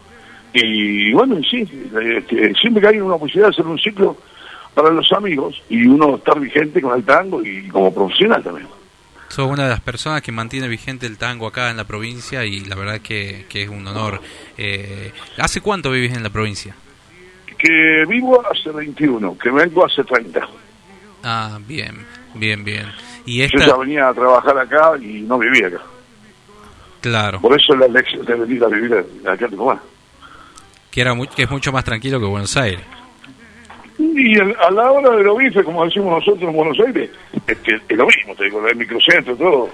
[0.53, 1.69] Y bueno, y sí,
[2.17, 4.17] este, siempre que hay una posibilidad de hacer un ciclo
[4.75, 8.67] para los amigos y uno estar vigente con el tango y como profesional también.
[9.31, 12.61] Sos una de las personas que mantiene vigente el tango acá en la provincia y
[12.65, 14.21] la verdad que, que es un honor.
[14.59, 16.75] Eh, ¿Hace cuánto vivís en la provincia?
[17.57, 20.41] Que vivo hace 21, que vengo hace 30.
[21.23, 22.87] Ah, bien, bien, bien.
[23.25, 25.81] Y Yo esta, ya venía a trabajar acá y no vivía acá.
[27.01, 28.95] claro, Por eso la elección de venir a vivir
[29.29, 29.81] acá en Tucumán.
[30.91, 32.81] que, era muy- que es mucho más tranquilo que Buenos Aires.
[34.03, 37.11] Y el- a la hora de los bifes, como decimos nosotros en Buenos Aires,
[37.47, 39.69] es que es lo mismo, te digo, el microcentro, todo,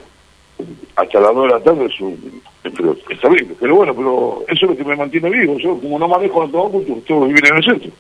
[0.97, 4.65] hasta las 2 de la tarde es un, pero está bien, pero bueno, pero eso
[4.67, 7.29] es lo que me mantiene vivo, yo como no manejo a todo mundo, tengo que
[7.29, 7.91] vivir en el centro.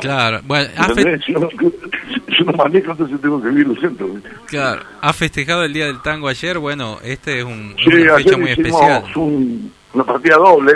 [0.00, 0.68] Claro, bueno.
[1.26, 4.08] Yo, no, yo no manejo, entonces tengo que vivir en el centro.
[4.46, 8.36] claro, has festejado el Día del Tango ayer, bueno, este es un, Sí, una fecha
[8.36, 9.04] muy especial.
[9.16, 10.72] un- una partida doble,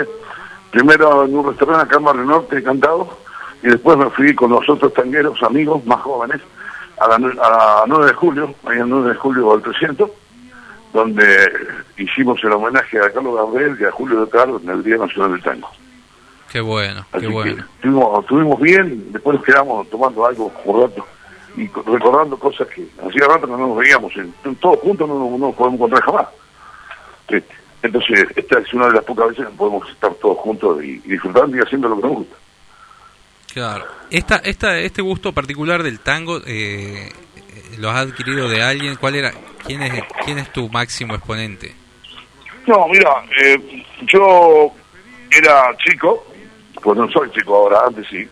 [0.71, 3.19] primero en un restaurante acá en Barrio Norte, cantado,
[3.63, 6.41] y después me fui con los otros tangueros, amigos más jóvenes,
[6.99, 10.09] a la, a la 9 de julio, ahí en 9 de julio al 300,
[10.93, 11.25] donde
[11.97, 15.31] hicimos el homenaje a Carlos Gabriel y a Julio de Carlos en el Día Nacional
[15.33, 15.69] del Tango.
[16.51, 17.63] Qué bueno, Así qué bueno.
[17.75, 21.05] estuvimos, estuvimos bien, después nos quedamos tomando algo por rato
[21.55, 25.07] y co- recordando cosas que hacía rato que no nos veíamos, en, en todos juntos
[25.07, 26.27] no, nos- no nos podemos encontrar jamás.
[27.81, 31.09] Entonces, esta es una de las pocas veces que podemos estar todos juntos y, y
[31.11, 32.35] disfrutando y haciendo lo que nos gusta.
[33.53, 33.85] Claro.
[34.11, 37.11] Esta, esta, este gusto particular del tango, eh,
[37.77, 38.95] ¿lo has adquirido de alguien?
[38.95, 39.31] ¿Cuál era?
[39.65, 41.73] ¿Quién es, quién es tu máximo exponente?
[42.67, 43.09] No, mira,
[43.43, 44.71] eh, yo
[45.31, 46.25] era chico,
[46.81, 48.27] pues no soy chico ahora, antes sí.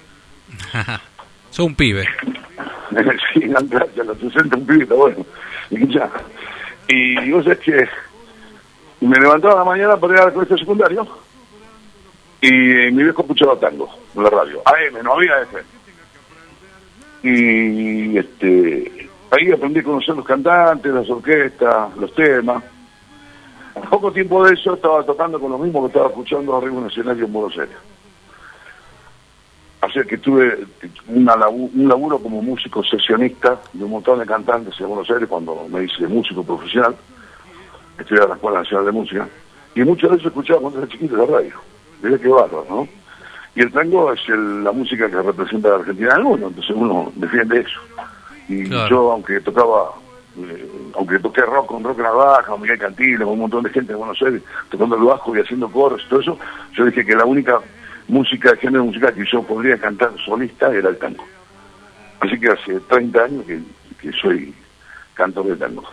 [1.50, 2.08] Sos un pibe.
[3.34, 5.26] sí, antes a los 60 un pibito, bueno.
[5.72, 6.10] Y ya.
[6.88, 7.90] Y vos sabés que
[9.02, 11.08] me levantaba a la mañana para ir al colegio secundario
[12.48, 14.62] y mi viejo escuchaba tango en la radio.
[14.66, 15.64] AM, no había FM.
[17.24, 22.64] Y este, ahí aprendí a conocer los cantantes, las orquestas, los temas.
[23.90, 26.90] Poco tiempo de eso estaba tocando con lo mismo que estaba escuchando arriba en un
[26.90, 27.76] escenario en Buenos Aires.
[29.82, 30.66] Así que tuve
[31.08, 35.28] una labu- un laburo como músico sesionista de un montón de cantantes en Buenos Aires
[35.30, 36.96] cuando me hice músico profesional.
[38.00, 39.28] Estudié en la Escuela Nacional de Música.
[39.76, 41.54] Y muchas veces escuchaba cuando era chiquito la radio.
[42.02, 42.88] Mirá qué bárbaro, ¿no?
[43.56, 46.48] Y el tango es el- la música que representa a la Argentina en el mundo,
[46.48, 47.80] entonces uno defiende eso.
[48.48, 48.90] Y Claro.
[48.90, 49.92] yo, aunque tocaba,
[50.38, 53.94] eh, aunque toqué rock con Rock Navaja, con Miguel Cantillo, con un montón de gente
[53.94, 56.40] de Buenos Aires, tocando el bajo y haciendo coros y todo eso,
[56.74, 57.60] yo dije que la única
[58.08, 61.26] música, género musical que yo podría cantar solista era el tango.
[62.20, 63.60] Así que hace 30 años que,
[64.00, 64.54] que soy
[65.16, 65.84] cantor de tango.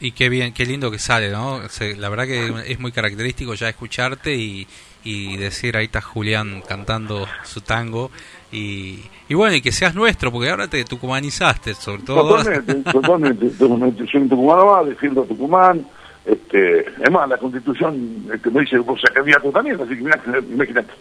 [0.00, 1.66] Y qué bien, qué lindo que sale, ¿no?
[1.68, 4.66] Se- la verdad que es muy característico ya escucharte y,
[5.04, 8.10] y decir ahí está Julián cantando su tango
[8.52, 12.36] y, y bueno, y que seas nuestro, porque ahora te tucumanizaste, sobre todo.
[12.36, 14.06] Totalmente, totalmente, totalmente.
[14.06, 15.86] Soy tucumano más, defiendo a Tucumán.
[16.26, 20.20] Este, es más, la constitución este, me dice vos sos candidato también, así que mirá,
[20.50, 20.92] imagínate.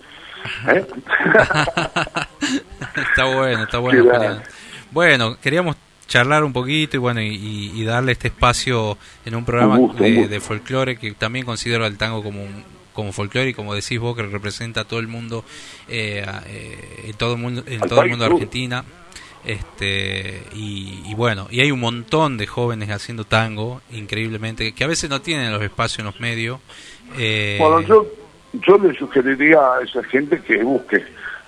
[0.71, 0.85] ¿Eh?
[2.95, 4.43] está bueno, está bueno, va.
[4.91, 5.75] Bueno, queríamos
[6.07, 10.03] charlar un poquito y bueno y, y- darle este espacio en un programa Un gusto,
[10.03, 13.99] un de, folclore que también considero al tango como un- como folclore y como decís
[13.99, 15.43] vos que representa a todo el mundo
[15.89, 18.31] eh, eh, en todo el mundo en Al todo el mundo de.
[18.33, 18.85] Argentina
[19.45, 24.87] este y, y bueno y hay un montón de jóvenes haciendo tango increíblemente que a
[24.87, 26.59] veces no tienen los espacios en los medios
[27.17, 28.05] eh, Bueno, yo,
[28.67, 31.03] yo le sugeriría a esa gente que busque,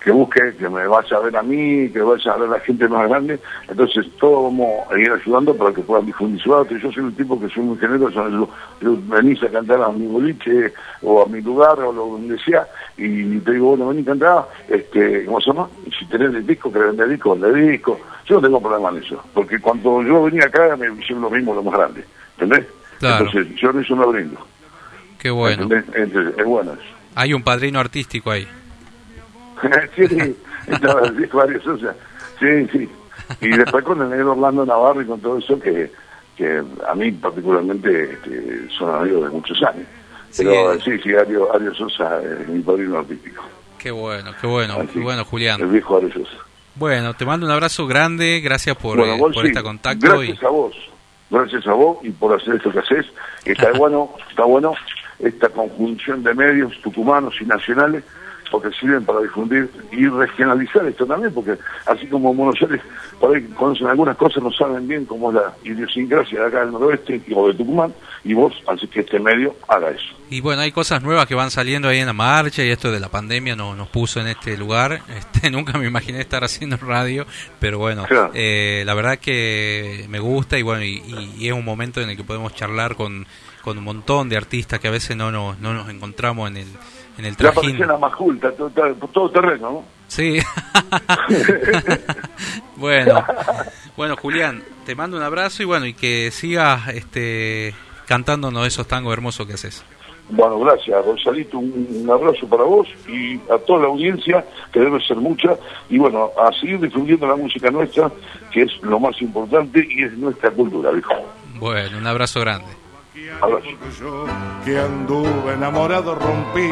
[0.07, 2.59] que busque que me vaya a ver a mí, que vaya a ver a la
[2.61, 3.37] gente más grande.
[3.67, 6.79] Entonces, todos vamos a ir ayudando para que puedan difundir su arte.
[6.81, 8.29] Yo soy un tipo que soy muy generoso.
[8.29, 8.49] Yo,
[8.79, 12.65] yo venís a cantar a mi boliche o a mi lugar o lo donde sea
[12.95, 15.67] y te digo, bueno, vení a cantar, este, ¿cómo se llama?
[15.99, 17.99] Si tenés el disco, que vender disco, vender disco.
[18.27, 21.53] Yo no tengo problema en eso, porque cuando yo venía acá me hicieron lo mismo,
[21.53, 22.05] lo más grande.
[22.39, 22.65] ¿Entendés?
[22.99, 23.25] Claro.
[23.25, 24.39] Entonces, yo en eso me brindo.
[25.19, 25.63] Qué bueno.
[25.63, 25.95] ¿entendés?
[25.95, 26.95] Entonces, es bueno eso.
[27.15, 28.47] Hay un padrino artístico ahí.
[29.95, 30.35] sí,
[30.67, 31.95] estaba sí, varios, o sea,
[32.39, 32.89] sí, sí.
[33.41, 35.91] Y después con el negro Orlando Navarro y con todo eso que,
[36.37, 39.85] que a mí particularmente este, son amigos de muchos años.
[40.37, 40.91] Pero Sí.
[40.91, 43.43] sí, sí, Ario, Ario Sosa es mi padrino artístico.
[43.77, 45.71] Qué bueno, qué bueno, Así, qué bueno, El Julián.
[45.71, 46.37] viejo Ario Sosa.
[46.75, 50.23] Bueno, te mando un abrazo grande, gracias por, Bueno, eh, vos por sí, este contacto.
[50.23, 50.75] Y, Gracias a vos.
[51.29, 53.05] Gracias a vos y por hacer esto que haces.
[53.45, 54.73] Está bueno, está bueno
[55.19, 58.03] esta conjunción de medios tucumanos y nacionales
[58.51, 62.81] porque sirven para difundir y regionalizar esto también, porque así como en Buenos Aires
[63.19, 66.71] por ahí conocen algunas cosas, no saben bien cómo es la idiosincrasia de acá del
[66.71, 67.93] noroeste o de Tucumán,
[68.23, 70.15] y vos así que este medio haga eso.
[70.29, 72.99] y bueno, hay cosas nuevas que van saliendo ahí en la marcha y esto de
[72.99, 75.01] la pandemia no, nos puso en este lugar.
[75.17, 77.25] Este, nunca me imaginé estar haciendo radio,
[77.59, 78.31] pero bueno, Claro.
[78.33, 81.01] eh, la verdad que me gusta y bueno, y,
[81.37, 83.25] y es un momento en el que podemos charlar con,
[83.61, 86.67] con un montón de artistas que a veces no nos, no nos encontramos en el,
[87.17, 87.79] en el trajín.
[87.79, 89.83] la majulta, todo, todo, terreno, ¿no?
[90.07, 90.39] Sí.
[92.77, 93.25] bueno,
[93.95, 97.73] bueno Julián, te mando un abrazo y bueno, y que sigas este,
[98.05, 99.83] cantándonos esos tangos hermosos que haces.
[100.29, 101.57] Bueno, gracias, Gonzalito.
[101.57, 104.43] Un abrazo para vos y a toda la audiencia,
[104.73, 105.55] que debe ser mucha.
[105.89, 108.11] Y bueno, a seguir difundiendo la música nuestra,
[108.51, 111.13] que es lo más importante y es nuestra cultura, viejo.
[111.55, 112.67] Bueno, un abrazo grande.
[113.41, 113.67] Abrazo.
[113.99, 114.25] Yo
[114.63, 116.69] que anduve enamorado rompí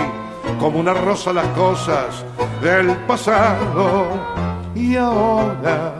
[0.59, 2.23] como una rosa las cosas
[2.61, 4.07] del pasado
[4.75, 5.93] y ahora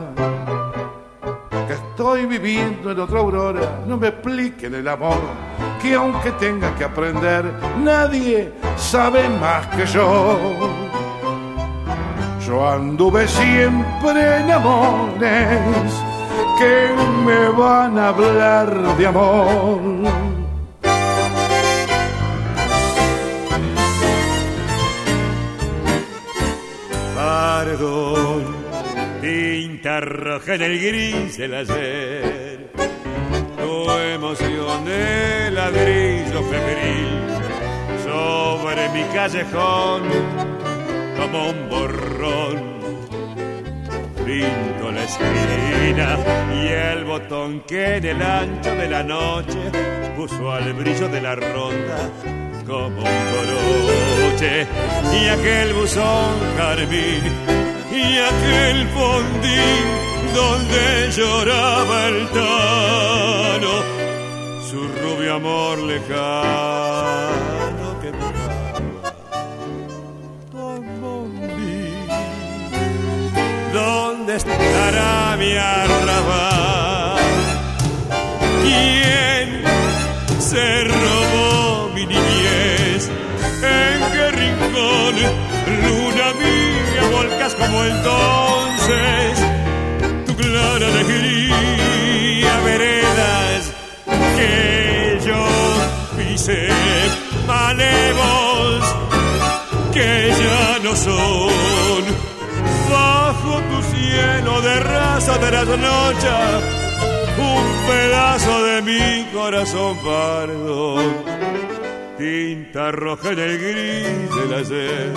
[1.66, 5.18] que estoy viviendo en otra aurora no me expliquen el amor
[5.82, 7.44] que aunque tenga que aprender
[7.82, 10.38] nadie sabe más que yo
[12.46, 16.15] yo anduve siempre en amores
[16.58, 19.80] que me van a hablar de amor
[27.66, 28.54] Perdón,
[29.20, 32.70] tinta roja en el gris del ayer.
[33.56, 37.26] Tu emoción de ladrillo febril
[38.04, 40.02] sobre mi callejón
[41.18, 42.75] como un borrón.
[44.26, 46.18] Pinto la esquina
[46.52, 49.70] y el botón que en el ancho de la noche
[50.16, 52.10] puso al brillo de la ronda
[52.66, 54.66] como un coroche.
[55.14, 57.22] Y aquel buzón carmín
[57.92, 59.86] y aquel fondín
[60.34, 63.74] donde lloraba el tano
[64.68, 67.55] su rubio amor lejano
[74.36, 77.18] estará mi arrabal?
[78.62, 79.62] ¿Quién
[80.38, 83.10] se robó mi niñez?
[83.62, 85.14] ¿En qué rincón,
[85.84, 89.38] luna mía, volcas como entonces?
[90.26, 93.72] Tu clara alegría, veredas
[94.36, 95.42] que yo
[96.16, 96.68] pisé,
[97.46, 98.84] malevos
[99.94, 101.75] que ya no son.
[102.90, 106.64] Bajo tu cielo de raza de las noches,
[107.38, 110.96] un pedazo de mi corazón pardo,
[112.16, 115.12] tinta roja en el gris del ayer,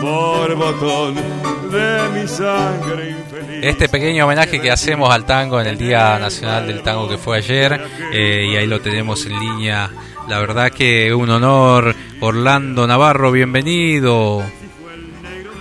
[0.00, 1.14] borbotón
[1.70, 3.64] de mi sangre infeliz.
[3.64, 7.38] Este pequeño homenaje que hacemos al tango en el Día Nacional del Tango que fue
[7.38, 7.80] ayer,
[8.12, 9.90] eh, y ahí lo tenemos en línea.
[10.26, 14.42] La verdad que un honor, Orlando Navarro, bienvenido.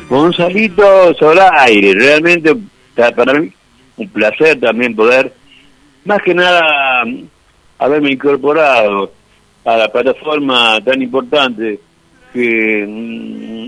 [0.09, 2.55] Gonzalito Solaire, realmente
[2.95, 3.51] para mí
[3.97, 5.33] un placer también poder,
[6.05, 7.03] más que nada,
[7.79, 9.11] haberme incorporado
[9.65, 11.79] a la plataforma tan importante
[12.31, 13.67] que, mm,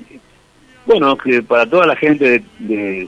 [0.85, 3.07] bueno, que para toda la gente de, de,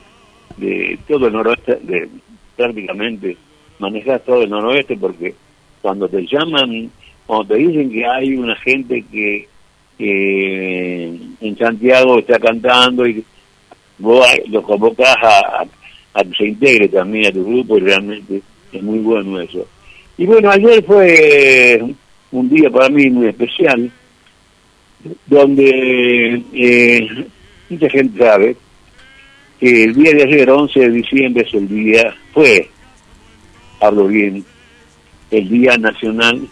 [0.57, 2.09] de todo el noroeste, de,
[2.55, 3.37] prácticamente
[3.79, 5.33] manejas todo el noroeste porque
[5.81, 6.91] cuando te llaman,
[7.25, 9.47] cuando te dicen que hay una gente que
[10.01, 11.03] que
[11.41, 13.23] en Santiago está cantando y
[13.99, 15.67] vos lo convocás a, a-
[16.13, 18.41] a que se integre también a tu grupo y realmente
[18.73, 19.65] es muy bueno eso.
[20.17, 21.81] Y bueno, ayer fue
[22.31, 23.89] un día para mí muy especial,
[25.27, 27.07] donde eh,
[27.69, 28.55] mucha gente sabe
[29.59, 32.69] que el día de ayer, 11 de diciembre, es el día, fue,
[33.79, 34.43] hablo bien,
[35.29, 36.47] el Día Nacional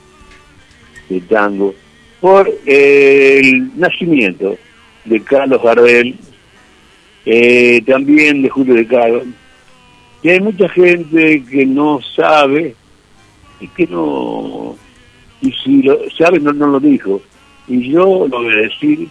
[1.10, 1.74] de Tango,
[2.20, 4.58] por el nacimiento
[5.06, 6.16] de Carlos Gardel,
[7.26, 9.24] eh, también de Julio de Caro,
[10.22, 12.76] y hay mucha gente que no sabe
[13.60, 14.76] y que no,
[15.42, 17.22] y si lo sabe no, no lo dijo,
[17.68, 19.08] y yo lo voy a decir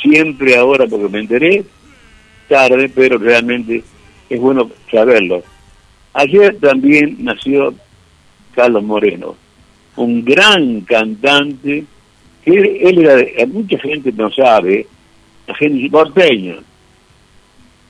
[0.00, 1.64] siempre ahora porque me enteré
[2.48, 3.82] tarde, pero realmente
[4.28, 5.42] es bueno saberlo.
[6.12, 7.74] Ayer también nació
[8.54, 9.34] Carlos Moreno,
[9.96, 11.84] un gran cantante, que
[12.46, 14.86] él, era, de- mucha gente no sabe,
[15.46, 16.56] la gente porteña,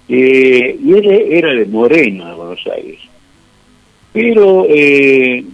[0.09, 2.99] eh, y él era de Moreno, de Buenos Aires.
[4.13, 5.45] Pero, eh,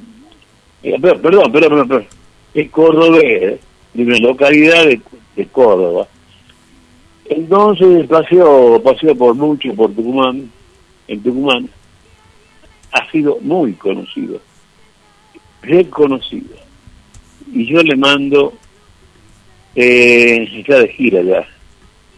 [0.82, 2.06] eh, per- perdón, perdón, perdón, perdón,
[2.54, 3.60] es cordobés,
[3.94, 5.00] de una localidad de,
[5.36, 6.06] de Córdoba.
[7.24, 10.50] Entonces paseó, paseó por mucho por Tucumán,
[11.08, 11.68] en Tucumán,
[12.92, 14.40] ha sido muy conocido,
[15.62, 16.56] reconocido.
[17.52, 18.52] Y yo le mando,
[19.74, 21.46] eh, está de gira ya,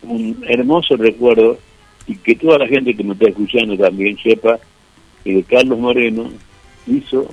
[0.02, 1.58] un hermoso recuerdo
[2.06, 4.58] y que toda la gente que me está escuchando también sepa
[5.22, 6.30] que Carlos Moreno
[6.86, 7.28] hizo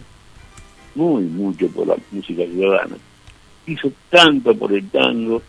[0.96, 2.98] muy mucho por la música ciudadana.
[3.66, 5.42] Hizo tanto por el tango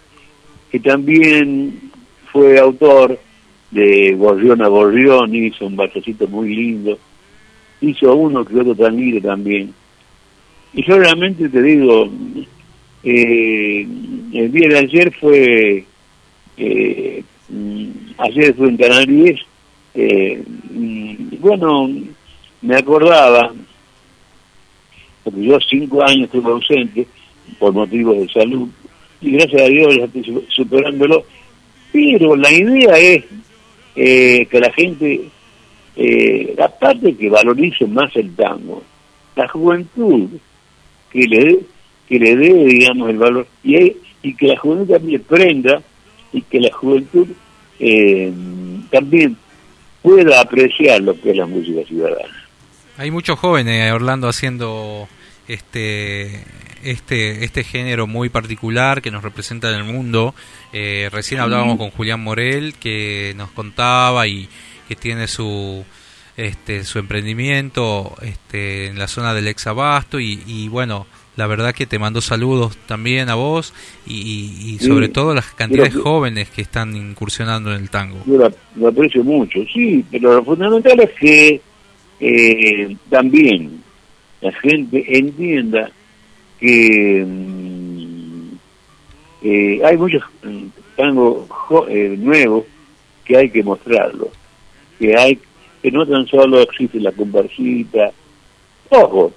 [0.71, 1.91] que también
[2.33, 3.19] fue autor
[3.71, 6.99] de Gorrión a Gorrión, hizo un balsacito muy lindo,
[7.81, 9.75] hizo uno que otro tanguito también.
[10.73, 12.09] Y yo realmente te digo,
[13.03, 13.87] eh,
[14.33, 15.85] el día de ayer fue,
[16.57, 17.23] eh,
[18.19, 19.41] ayer fue en Canal 10,
[19.95, 20.43] eh,
[21.41, 21.91] bueno,
[22.63, 23.53] me acordaba,
[25.25, 27.07] porque yo cinco años estuve ausente
[27.59, 28.69] por motivos de salud,
[29.21, 31.25] y gracias a Dios ya estoy su- superándolo,
[31.93, 33.25] pero la idea es
[33.97, 35.23] eh, que la gente,
[35.97, 38.83] eh, aparte que valorice más el tango,
[39.37, 40.29] la juventud,
[41.13, 41.59] que le dé,
[42.11, 45.81] que le dé digamos, el valor, y, y que la juventud también prenda,
[46.33, 47.29] y que la juventud
[47.79, 48.33] eh,
[48.91, 49.37] también
[50.03, 52.49] pueda apreciar lo que es la música ciudadana.
[52.97, 55.09] Hay muchos jóvenes, Orlando, haciendo
[55.47, 56.45] este
[56.83, 60.35] este este género muy particular que nos representa en el mundo.
[60.73, 64.49] Eh, recién hablábamos con Julián Morel que nos contaba y
[64.89, 65.85] que tiene su
[66.37, 71.07] este su emprendimiento este en la zona del ex abasto y, y bueno
[71.37, 73.73] la verdad que te mando saludos también a vos
[74.07, 74.15] y,
[74.75, 78.19] y- sobre Sí, todo las cantidades jóvenes que están incursionando en el tango.
[78.27, 81.61] Yo la- lo aprecio mucho, sí, pero lo fundamental es que
[82.21, 83.83] eh, también
[84.43, 85.91] la gente entienda
[86.59, 88.49] que mm,
[89.43, 90.65] eh, hay muchos mm,
[90.97, 92.65] tangos jo- eh, nuevos
[93.25, 94.31] que hay que mostrarlo,
[94.99, 95.39] que hay
[95.83, 98.13] que no tan solo existe la comparsita,
[98.91, 99.33] ojo,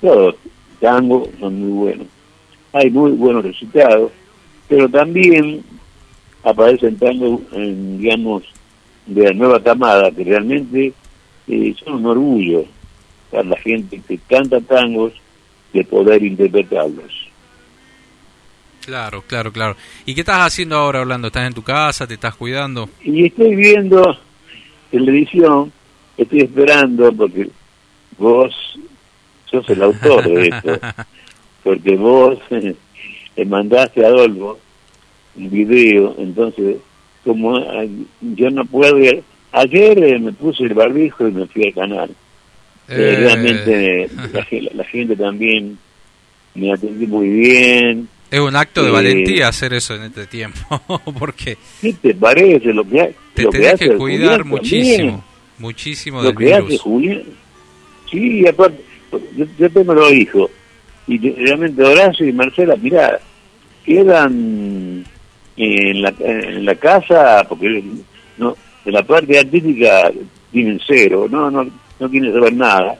[0.00, 0.36] todos
[0.82, 2.06] tangos son muy buenos,
[2.72, 4.10] hay muy buenos resultados,
[4.68, 5.62] pero también
[6.42, 8.42] aparecen tangos, en, digamos,
[9.06, 10.92] de la nueva camada, que realmente
[11.46, 12.64] eh, son un orgullo
[13.30, 15.12] para la gente que canta tangos
[15.72, 17.28] de poder interpretarlos.
[18.84, 19.76] Claro, claro, claro.
[20.04, 21.28] ¿Y qué estás haciendo ahora, Orlando?
[21.28, 22.08] ¿Estás en tu casa?
[22.08, 22.88] ¿Te estás cuidando?
[23.04, 24.18] Y estoy viendo
[24.90, 25.72] televisión,
[26.16, 27.48] estoy esperando, porque
[28.18, 28.52] vos
[29.52, 30.78] sos el autor de esto,
[31.62, 34.58] porque vos le mandaste a Adolfo
[35.36, 36.76] un video, entonces,
[37.24, 37.58] como
[38.20, 39.22] yo no puedo ir,
[39.52, 42.10] ayer eh, me puse el barbijo y me fui al canal.
[42.88, 43.16] Eh, Eh.
[43.16, 45.78] realmente la, ge- la gente también
[46.54, 48.08] me atendió muy bien.
[48.30, 50.58] Es un acto de Eh, valentía hacer eso en este tiempo,
[51.18, 54.48] porque ¿Qué te parece lo que, ha- te lo que tenés hace que cuidar Julián
[54.48, 55.20] muchísimo, también?
[55.58, 56.80] muchísimo lo del que hace virus.
[56.80, 57.22] Julián.
[58.10, 58.82] Sí, aparte,
[59.36, 60.50] yo, yo tengo los hijos.
[61.06, 63.18] Y realmente Horacio y Marcela, mirá,
[63.84, 65.04] quedan
[65.56, 67.82] en la, en la casa, porque
[68.38, 70.10] no de la parte artística
[70.50, 71.64] tienen cero, no, no,
[72.00, 72.96] no quieren saber nada.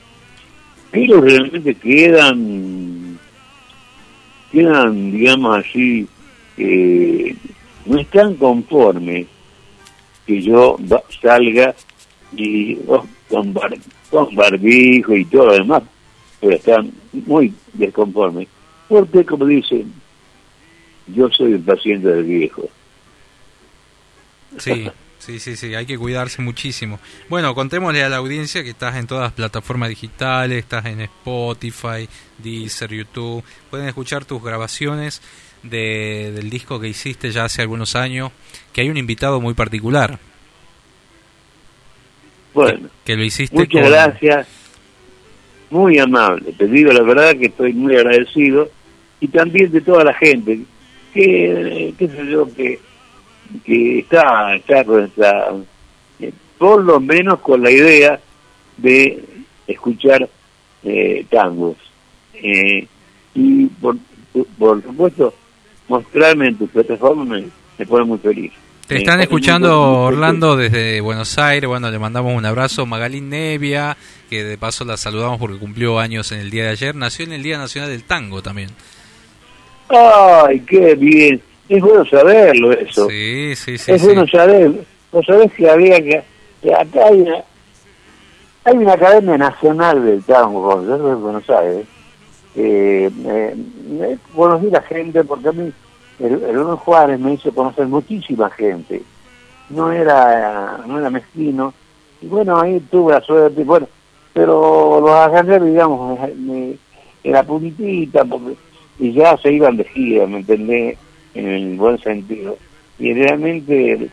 [0.90, 3.18] Pero realmente quedan,
[4.50, 6.06] quedan, digamos así,
[6.58, 7.34] eh,
[7.86, 9.26] no están conformes
[10.26, 10.76] que yo
[11.20, 11.74] salga
[12.36, 13.76] y oh, con, bar-
[14.10, 15.82] con barbijo y todo lo demás,
[16.43, 18.49] pero están muy desconformes.
[18.88, 19.90] Porque, como dicen,
[21.07, 22.68] yo soy el paciente del viejo.
[24.59, 26.99] Sí, sí, sí, sí, hay que cuidarse muchísimo.
[27.30, 32.09] Bueno, contémosle a la audiencia que estás en todas las plataformas digitales, estás en Spotify,
[32.38, 35.22] Deezer, YouTube, pueden escuchar tus grabaciones
[35.62, 38.32] de, del disco que hiciste ya hace algunos años,
[38.72, 40.18] que hay un invitado muy particular.
[42.53, 44.49] Bueno, Que lo hiciste muchas con- gracias.
[45.72, 46.52] Muy amable.
[46.52, 48.68] Te digo la verdad que estoy muy agradecido.
[49.20, 50.60] Y también de toda la gente
[51.14, 52.78] que, qué sé yo, que,
[53.64, 55.54] que está, está, esta-
[56.20, 58.20] eh, por lo menos con la idea
[58.76, 59.24] de
[59.66, 60.28] escuchar
[60.84, 61.76] eh, tangos.
[62.34, 62.86] Eh,
[63.34, 63.96] y por,
[64.58, 65.32] por supuesto,
[65.88, 67.44] mostrarme en tu plataforma me,
[67.78, 68.52] me pone muy feliz.
[68.86, 71.66] Te Me están escuchando Orlando desde Buenos Aires.
[71.68, 72.84] Bueno, le mandamos un abrazo.
[72.84, 73.96] Magalín Nevia,
[74.33, 76.95] que de paso la saludamos porque cumplió años en el día de ayer.
[76.95, 78.70] Nació en el Día Nacional del Tango también.
[79.91, 81.43] Ay, qué bien.
[81.68, 83.11] Es bueno saberlo eso.
[83.11, 83.93] Sí, sí, sí.
[83.93, 84.07] es sí.
[84.07, 84.72] bueno saber.
[85.12, 86.22] Vos sabés que había que...
[86.62, 87.45] que acá hay una,
[88.64, 91.87] hay una Academia Nacional del Tango, yo de Buenos Aires.
[92.57, 93.55] Eh, eh,
[94.01, 95.70] eh, conocí la gente porque a mí
[96.20, 99.03] el, el León Juárez me hizo conocer muchísima gente.
[99.68, 101.74] No era, no era mezquino.
[102.22, 103.62] Y bueno, ahí tuve la suerte.
[103.62, 103.87] Bueno,
[104.33, 106.78] pero los agarré, digamos, en
[107.24, 108.57] la puntita, porque,
[108.99, 110.99] y ya se iban de gira, ¿me entendés?
[111.35, 112.57] En el buen sentido.
[112.99, 114.09] Y realmente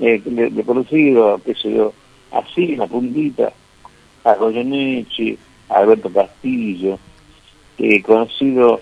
[0.00, 1.92] eh, le, le he conocido, qué sé yo,
[2.32, 3.52] así en la puntita,
[4.24, 5.36] a Goyeneche,
[5.68, 6.98] a Alberto Castillo,
[7.78, 8.80] he conocido,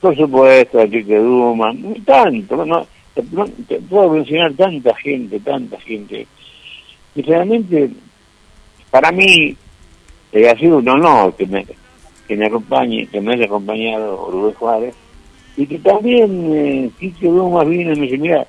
[0.00, 2.86] por supuesto, a Chique Duman, tanto, no,
[3.32, 6.26] no, te puedo mencionar tanta gente, tanta gente.
[7.14, 7.90] Y realmente,
[8.90, 9.56] para mí,
[10.32, 11.66] eh, ha sido un honor que me,
[12.26, 14.94] que me acompañe, que me haya acompañado Rubén Juárez,
[15.56, 18.46] y que también eh, Quique vino y me dice, mira,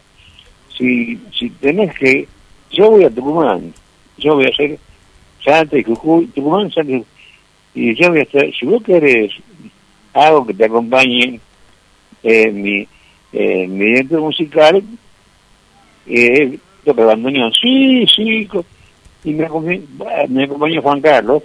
[0.78, 2.28] si, si tenés que,
[2.72, 3.74] yo voy a Tucumán,
[4.18, 4.78] yo voy a hacer
[5.44, 6.92] Salta y Jujuy, Tucumán, Salta
[7.74, 9.32] y yo voy a hacer, si vos querés
[10.14, 11.40] algo que te acompañe
[12.24, 12.88] en mi,
[13.32, 14.84] eh, mi musical,
[16.06, 18.48] eh, toca bandoneón, sí, sí,
[19.24, 19.82] y me acompañó,
[20.28, 21.44] me acompañó Juan Carlos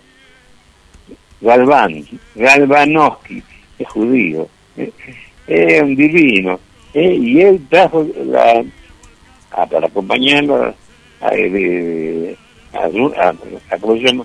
[1.45, 3.43] Galván, Galvanoski,
[3.79, 4.91] es judío, eh,
[5.47, 6.59] es un divino,
[6.95, 8.65] eh, y él trajo la,
[9.53, 10.75] a- para acompañarlo
[11.21, 12.37] a, de-
[12.73, 12.79] a,
[13.29, 13.35] a-
[13.71, 14.25] a- ¿cómo se llama?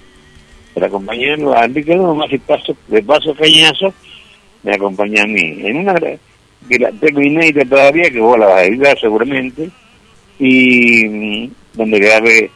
[0.74, 3.92] para acompañarlo a Enrique Dumas y paso, de paso cañazo
[4.64, 5.58] me acompaña a mí.
[5.64, 9.70] En una que la tengo inédita todavía, que vos la vas a ayudar seguramente,
[10.38, 12.52] y mm, donde grabé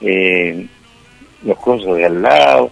[0.00, 0.66] eh,
[1.44, 2.70] los cosas de al lado,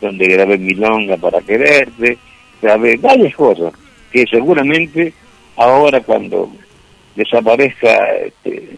[0.00, 2.18] donde grabé Milonga para quererte,
[2.62, 3.72] grabé varias cosas
[4.12, 5.12] que seguramente
[5.56, 6.50] ahora cuando
[7.16, 8.76] desaparezca este,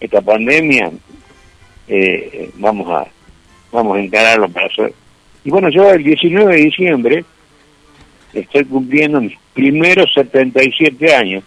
[0.00, 0.90] esta pandemia
[1.88, 3.06] eh, vamos a
[3.72, 4.92] vamos a encararlo para hacer.
[5.44, 7.24] Y bueno, yo el 19 de diciembre
[8.34, 11.44] estoy cumpliendo mis primeros 77 años,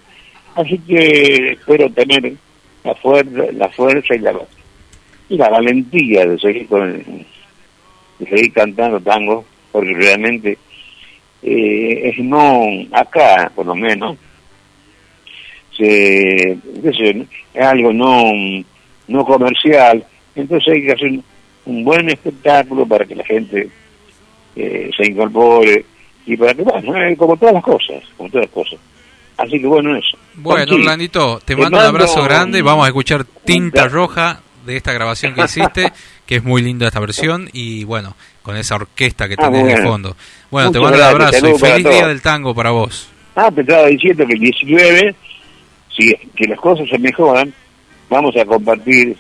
[0.56, 2.34] así que espero tener
[2.84, 4.34] la fuerza, la fuerza y la
[5.28, 7.26] y la valentía de seguir con el-
[8.20, 10.58] de seguir cantando tango, porque realmente
[11.42, 14.18] eh, es no acá por lo menos
[15.76, 18.32] se, sé es algo no
[19.08, 20.06] no comercial,
[20.36, 21.24] entonces hay que hacer un,
[21.66, 23.70] un buen espectáculo para que la gente
[24.56, 25.84] eh, se incorpore
[26.28, 28.80] y para que, bueno, eh, como todas las cosas, como todas las cosas.
[29.38, 30.16] Así que bueno, eso.
[30.36, 32.60] Bueno, Orlandito, te te mando un mando abrazo grande.
[32.60, 35.92] un- Vamos a escuchar Tinta un- Roja de esta grabación que hiciste,
[36.30, 37.50] que es muy linda esta versión.
[37.54, 39.90] Y bueno, con esa orquesta que Ah, tenés de bueno.
[39.90, 40.16] fondo.
[40.52, 43.10] Bueno, te mando un abrazo y feliz día del tango para vos.
[43.36, 45.16] Ah, te estaba diciendo que el 19,
[45.98, 47.52] si que las cosas se mejoran,
[48.12, 49.18] vamos a compartir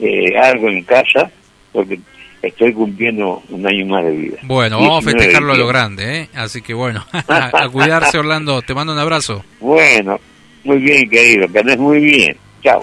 [0.00, 1.30] eh, algo en casa,
[1.70, 2.00] porque
[2.40, 4.38] estoy cumpliendo un año más de vida.
[4.44, 6.28] Bueno, vamos a 19 de festejarlo a lo grande, ¿eh?
[6.34, 8.62] Así que bueno, a cuidarse, Orlando.
[8.62, 9.44] Te mando un abrazo.
[9.60, 10.18] Bueno,
[10.64, 12.34] muy bien, querido, que andes muy bien.
[12.62, 12.82] Chao.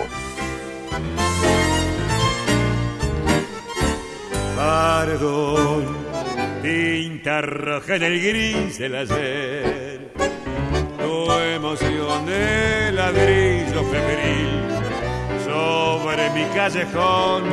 [5.05, 5.85] Perdón,
[6.63, 10.11] tinta roja en el gris del ayer.
[10.97, 14.63] Tu emoción de ladrillo febril
[15.45, 17.43] sobre mi callejón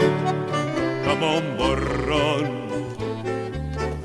[1.07, 2.63] como un borrón.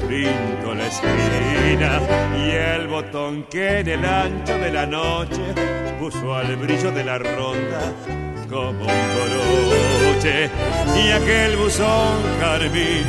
[0.10, 2.02] Pinto la esquina
[2.46, 5.54] y el botón que en el ancho de la noche
[6.02, 10.50] puso al brillo de la ronda como un coroche
[10.96, 13.06] y aquel buzón carmín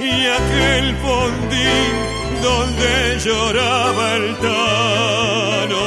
[0.00, 1.94] y aquel fondín
[2.42, 5.80] donde lloraba el tano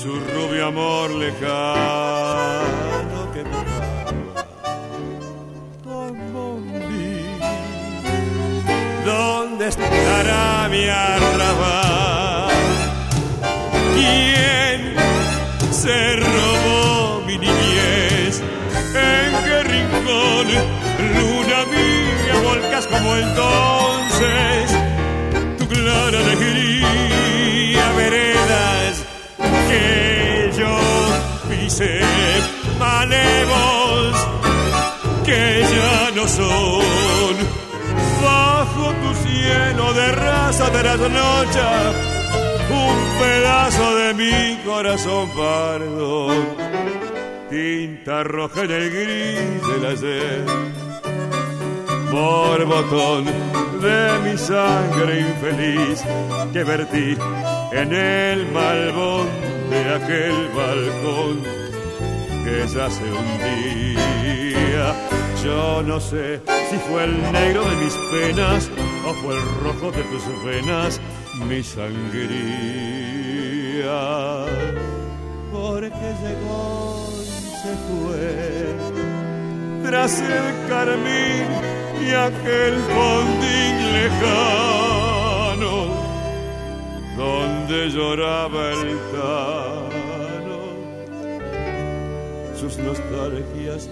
[0.00, 1.52] su rubio amor lejano
[3.32, 3.96] que mojaba
[5.84, 7.38] Don Bombín.
[9.04, 12.50] ¿Dónde estará mi arrabal?
[13.94, 14.94] ¿Quién
[18.96, 20.46] en qué rincón,
[21.16, 24.70] luna mía, volcas como entonces
[25.58, 29.04] tu clara alegría, veredas
[29.68, 30.76] que yo
[31.48, 32.00] pisé,
[32.78, 34.16] manevos
[35.24, 37.36] que ya no son.
[38.22, 41.70] Bajo tu cielo de raza trasnocha,
[42.70, 46.76] un pedazo de mi corazón pardo
[47.50, 50.76] tinta roja en el gris del ayer
[52.10, 53.24] borbotón
[53.80, 56.02] de mi sangre infeliz
[56.52, 57.16] que vertí
[57.72, 59.26] en el malvón
[59.70, 61.42] de aquel balcón
[62.44, 64.86] que ya se hundía.
[65.44, 66.40] Yo no sé
[66.70, 68.70] si fue el negro de mis penas
[69.06, 71.00] o fue el rojo de tus venas
[71.48, 71.96] mi sangría.
[75.52, 76.85] Porque llegó
[77.86, 78.74] fue
[79.84, 81.46] tras el carmín
[82.00, 85.74] y aquel fondín lejano
[87.16, 89.96] donde lloraba el tano
[92.56, 93.88] sus nostalgias.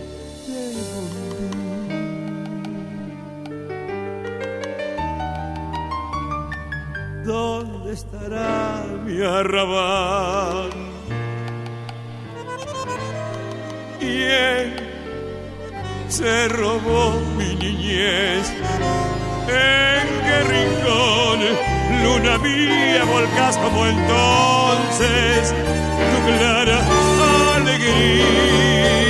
[7.24, 10.93] ¿Dónde estará mi arrabal?
[14.04, 14.74] ¿Quién
[16.08, 18.52] se robó mi niñez.
[19.48, 21.38] ¿En qué rincón,
[22.02, 25.54] luna mía, volcás como entonces
[26.10, 26.78] tu clara
[27.56, 29.03] alegría,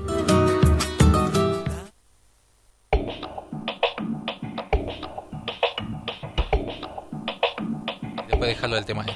[8.28, 9.08] Después dejarlo del tema.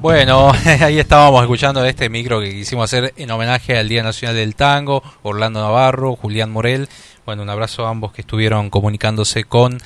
[0.00, 4.54] Bueno, ahí estábamos escuchando este micro que quisimos hacer en homenaje al Día Nacional del
[4.54, 6.88] Tango, Orlando Navarro, Julián Morel.
[7.26, 9.76] Bueno, un abrazo a ambos que estuvieron comunicándose con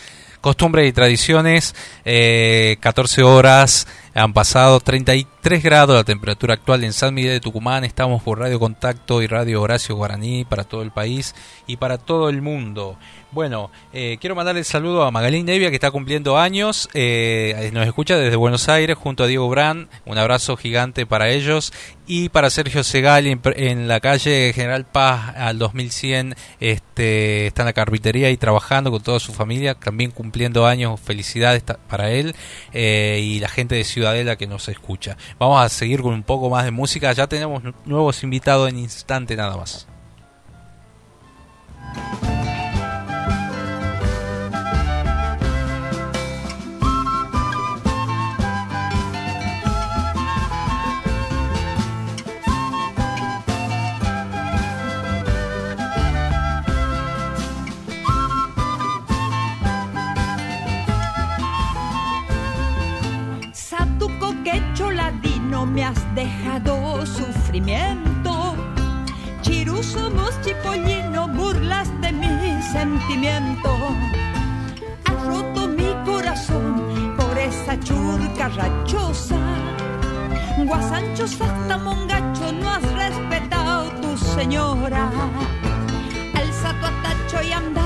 [0.41, 1.75] costumbres y tradiciones.
[2.05, 7.85] Eh, 14 horas han pasado, 33 grados la temperatura actual en San Miguel de Tucumán.
[7.85, 11.35] Estamos por Radio Contacto y Radio Horacio Guaraní para todo el país
[11.67, 12.97] y para todo el mundo.
[13.35, 17.85] Bueno, eh, quiero mandarle el saludo a Magalín Nevia que está cumpliendo años, eh, nos
[17.85, 21.73] escucha desde Buenos Aires junto a Diego Brand, un abrazo gigante para ellos
[22.07, 27.73] y para Sergio Segal en, la calle General Paz al 2100 este, está en la
[27.73, 32.37] carpintería y trabajando con toda su familia, también cumpliendo años, felicidades para él
[32.73, 35.17] eh, y la gente de Ciudadela que nos escucha.
[35.39, 39.35] Vamos a seguir con un poco más de música, ya tenemos nuevos invitados en instante
[39.35, 39.87] nada más.
[66.55, 68.55] Dejado sufrimiento.
[69.43, 70.11] Chiruso
[70.43, 73.71] chipollino, burlas de mi sentimiento.
[75.05, 79.37] Has roto mi corazón por esa churca rachosa.
[80.67, 85.11] Guasancho hasta mongacho, no has respetado tu señora.
[86.35, 87.84] Alza tu atacho y andate,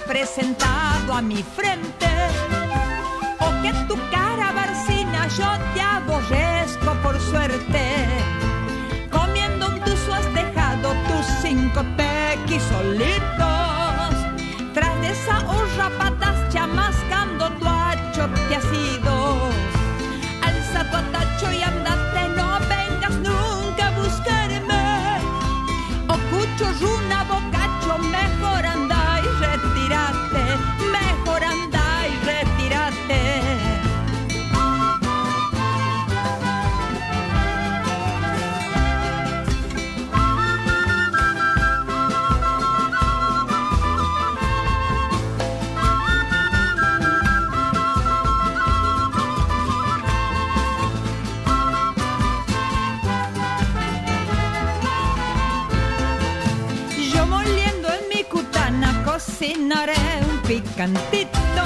[0.00, 2.08] presentado a mi frente.
[3.40, 8.06] O que tu cara barcina yo te aborrezco por suerte.
[9.10, 14.14] Comiendo un tuzo has dejado tus cinco tequis solitos.
[14.74, 16.81] Tras de esa horra patas chamascando
[59.42, 59.94] cocinaré
[60.30, 61.64] un picantito.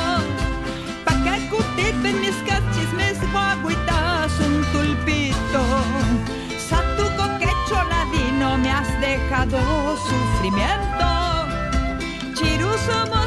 [1.04, 5.62] Pa' que cultiven mis cachis, mis guaguitas, un tulpito.
[6.68, 9.58] Satuco que choladino me has dejado
[10.08, 11.06] sufrimiento.
[12.34, 13.25] Chiru somos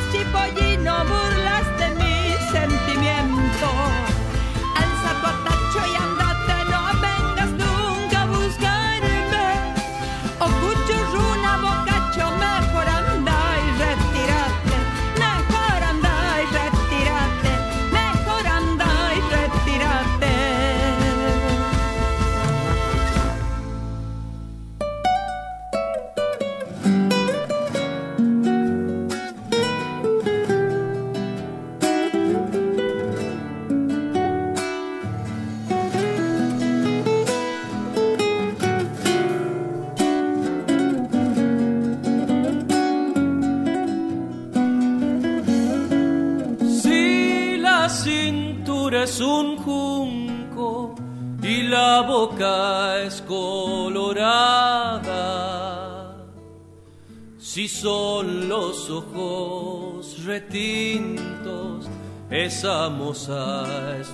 [62.59, 63.63] esa moza
[64.01, 64.09] es.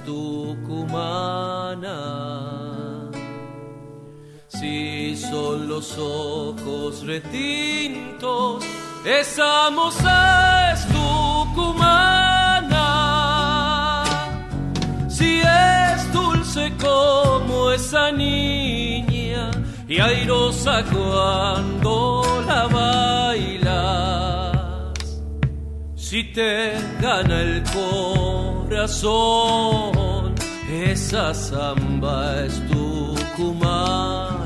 [4.50, 8.64] Si son los ojos retintos,
[9.04, 12.04] esa moza es tucumana.
[15.10, 19.50] Si es dulce como esa niña
[19.88, 23.15] y airosa cuando la bailas.
[26.08, 27.64] Si te gana el
[28.70, 30.36] corazón,
[30.70, 34.46] esa samba es tucumana.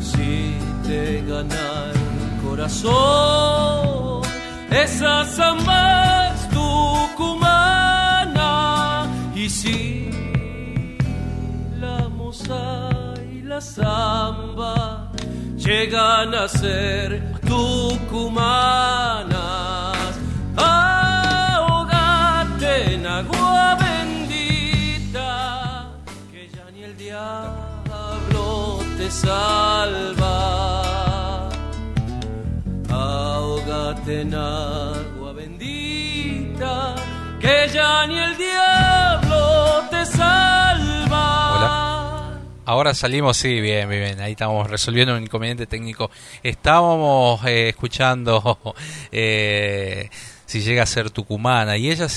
[0.00, 4.22] Si te gana el corazón,
[4.70, 8.42] esa samba es tucumana.
[9.34, 10.08] Y si
[11.78, 15.12] la moza y la samba
[15.58, 19.32] llegan a ser tucumanas,
[20.56, 22.14] ahogate
[22.94, 25.30] en agua bendita,
[26.32, 28.44] que ya ni el diablo
[28.98, 30.38] te salva.
[32.90, 36.72] Ahogate en agua bendita,
[37.40, 38.75] que ya ni el diablo
[42.68, 44.20] Ahora salimos, sí, bien, bien.
[44.20, 46.10] Ahí estamos resolviendo un inconveniente técnico.
[46.42, 48.74] Estábamos eh, escuchando
[49.12, 50.10] eh,
[50.46, 52.08] si llega a ser tucumana y ella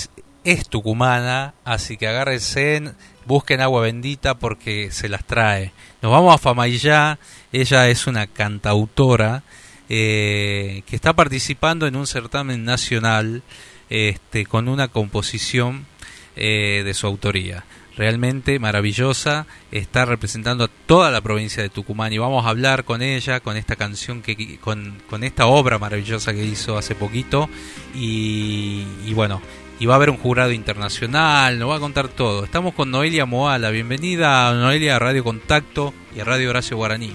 [0.44, 2.94] es, tucumana, así que agárrense,
[3.28, 5.72] busquen agua bendita porque se las trae.
[6.02, 7.20] Nos vamos a Famayá,
[7.52, 9.44] ella es una cantautora
[9.88, 13.44] eh, que está participando en un certamen nacional
[13.92, 15.86] este, con una composición
[16.36, 17.66] eh, de su autoría
[18.00, 23.02] realmente maravillosa, está representando a toda la provincia de Tucumán y vamos a hablar con
[23.02, 27.50] ella, con esta canción, que con, esta obra maravillosa que hizo hace poquito
[27.94, 29.42] y, y bueno,
[29.82, 32.46] y va a haber un jurado internacional, nos va a contar todo.
[32.46, 37.14] Estamos con Noelia Moala, bienvenida Noelia a Radio Contacto y a Radio Horacio Guaraní.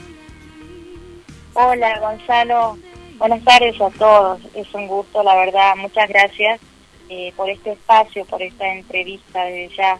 [1.55, 2.77] Hola Gonzalo,
[3.17, 6.61] buenas tardes a todos, es un gusto la verdad, muchas gracias
[7.09, 9.99] eh, por este espacio, por esta entrevista desde ya.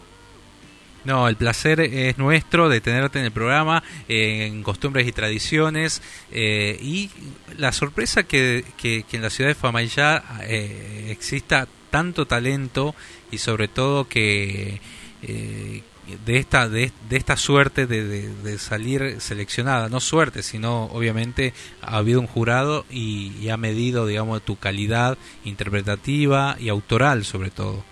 [1.05, 6.01] No, el placer es nuestro de tenerte en el programa eh, en costumbres y tradiciones
[6.31, 7.11] eh, y
[7.57, 12.95] la sorpresa que, que, en la ciudad de Famayá eh, exista tanto talento
[13.31, 14.81] y sobre todo que
[15.21, 15.83] eh,
[16.25, 21.53] de esta de, de esta suerte de, de, de, salir seleccionada no suerte sino obviamente
[21.81, 27.49] ha habido un jurado y, y ha medido digamos tu calidad interpretativa y autoral sobre
[27.49, 27.83] todo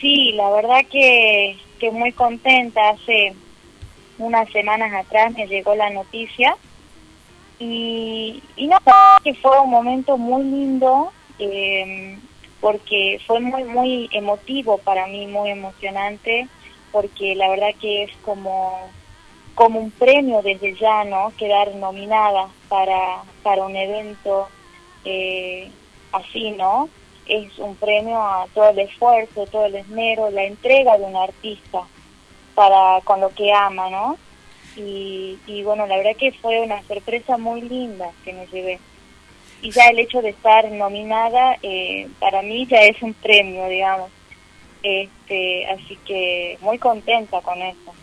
[0.00, 2.90] Sí, la verdad que, que muy contenta.
[2.90, 3.34] Hace
[4.18, 6.56] unas semanas atrás me llegó la noticia
[7.58, 8.78] y, y no,
[9.24, 12.18] que fue un momento muy lindo eh,
[12.60, 16.48] porque fue muy, muy emotivo para mí, muy emocionante,
[16.92, 18.90] porque la verdad que es como,
[19.54, 21.32] como un premio desde ya, ¿no?
[21.38, 24.48] Quedar nominada para, para un evento
[25.04, 25.70] eh,
[26.12, 26.88] así, ¿no?
[27.28, 31.82] Es un premio a todo el esfuerzo, todo el esmero, la entrega de un artista
[32.54, 34.16] para con lo que ama, ¿no?
[34.76, 38.78] Y, y bueno, la verdad que fue una sorpresa muy linda que me llevé.
[39.62, 44.10] Y ya el hecho de estar nominada, eh, para mí ya es un premio, digamos.
[44.82, 47.94] Este, así que muy contenta con eso.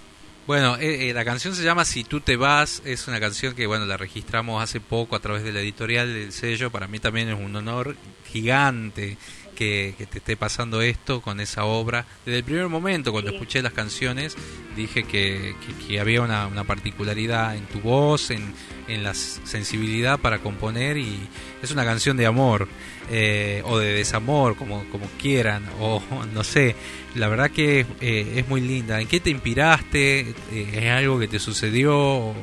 [0.46, 3.66] Bueno, eh, eh, la canción se llama Si tú te vas, es una canción que
[3.66, 7.30] bueno la registramos hace poco a través de la editorial del sello, para mí también
[7.30, 7.96] es un honor
[8.30, 9.18] gigante
[9.54, 12.06] que, que te esté pasando esto con esa obra.
[12.26, 14.36] Desde el primer momento, cuando escuché las canciones,
[14.76, 18.54] dije que, que- que había una, una particularidad en tu voz, en,
[18.88, 21.20] en la sensibilidad para componer y
[21.62, 22.68] es una canción de amor
[23.10, 26.02] eh, o de desamor, como, como quieran, o
[26.34, 26.76] no sé.
[27.16, 29.00] La verdad que eh, es muy linda.
[29.00, 30.22] ¿En qué te inspiraste?
[30.52, 31.96] Eh, ¿Es algo que te sucedió?
[31.98, 32.34] O, o,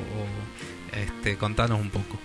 [0.97, 2.19] este, contanos un poco.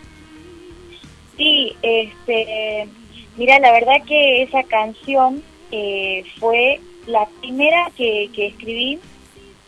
[1.37, 2.89] Sí, este,
[3.37, 8.99] mira, la verdad que esa canción eh, fue la primera que, que escribí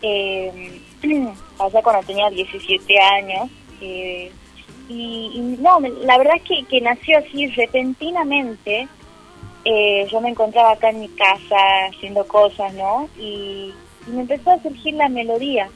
[0.03, 0.81] eh,
[1.59, 3.51] allá cuando tenía 17 años.
[3.81, 4.31] eh,
[4.91, 8.89] y, y no, la verdad es que, que nació así repentinamente.
[9.65, 11.57] Eh, yo me encontraba acá en mi casa
[11.91, 13.07] haciendo cosas, ¿no?
[13.19, 13.75] Y,
[14.07, 15.69] y me empezó a surgir la melodía.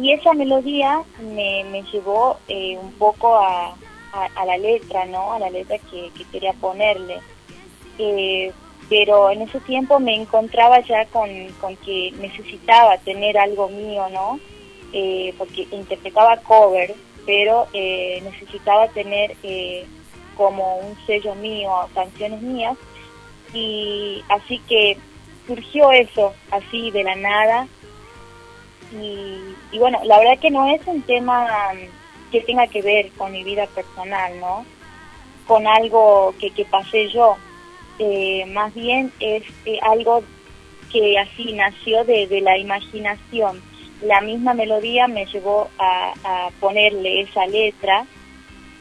[0.00, 3.74] Y esa melodía me, me llevó eh, un poco a,
[4.12, 5.32] a, a la letra, ¿no?
[5.32, 7.20] A la letra que, que quería ponerle.
[7.98, 8.52] Eh,
[8.88, 11.28] pero en ese tiempo me encontraba ya con,
[11.60, 14.40] con que necesitaba tener algo mío, ¿no?
[14.92, 16.94] Eh, porque interpretaba cover,
[17.26, 19.84] pero eh, necesitaba tener eh,
[20.36, 22.76] como un sello mío, canciones mías.
[23.52, 24.96] Y así que
[25.46, 27.66] surgió eso, así de la nada,
[28.92, 31.46] y, y bueno, la verdad que no es un tema
[32.30, 34.64] que tenga que ver con mi vida personal, ¿no?
[35.46, 37.36] Con algo que, que pasé yo.
[37.98, 40.22] Eh, más bien es eh, algo
[40.92, 43.60] que así nació de, de la imaginación.
[44.02, 48.06] La misma melodía me llevó a, a ponerle esa letra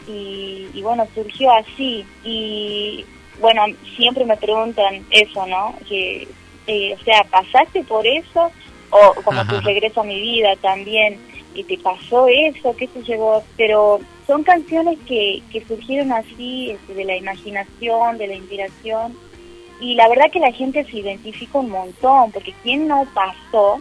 [0.08, 2.06] y, y bueno, surgió así.
[2.24, 3.06] Y
[3.40, 5.76] bueno, siempre me preguntan eso, ¿no?
[5.88, 6.28] Que,
[6.68, 8.52] eh, o sea, ¿pasaste por eso?
[8.90, 9.62] O como tu Ajá.
[9.68, 11.20] regreso a mi vida también,
[11.58, 13.44] y te pasó eso, ¿qué te llevó?
[13.58, 19.18] Pero son canciones que, que surgieron así, este, de la imaginación, de la inspiración,
[19.82, 23.80] y la verdad que la gente se identifica un montón, porque ¿quién no pasó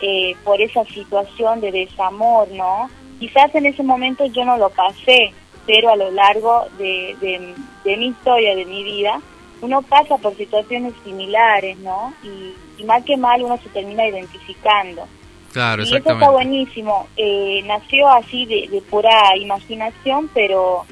[0.00, 2.88] eh, por esa situación de desamor, no?
[3.20, 5.32] Quizás en ese momento yo no lo pasé,
[5.66, 7.54] pero a lo largo de, de,
[7.84, 9.20] de mi historia, de mi vida,
[9.60, 12.14] uno pasa por situaciones similares, ¿no?
[12.22, 15.06] Y, y mal que mal uno se termina identificando.
[15.52, 17.08] Claro, y eso está buenísimo.
[17.16, 20.86] Eh, nació así de, de pura imaginación, pero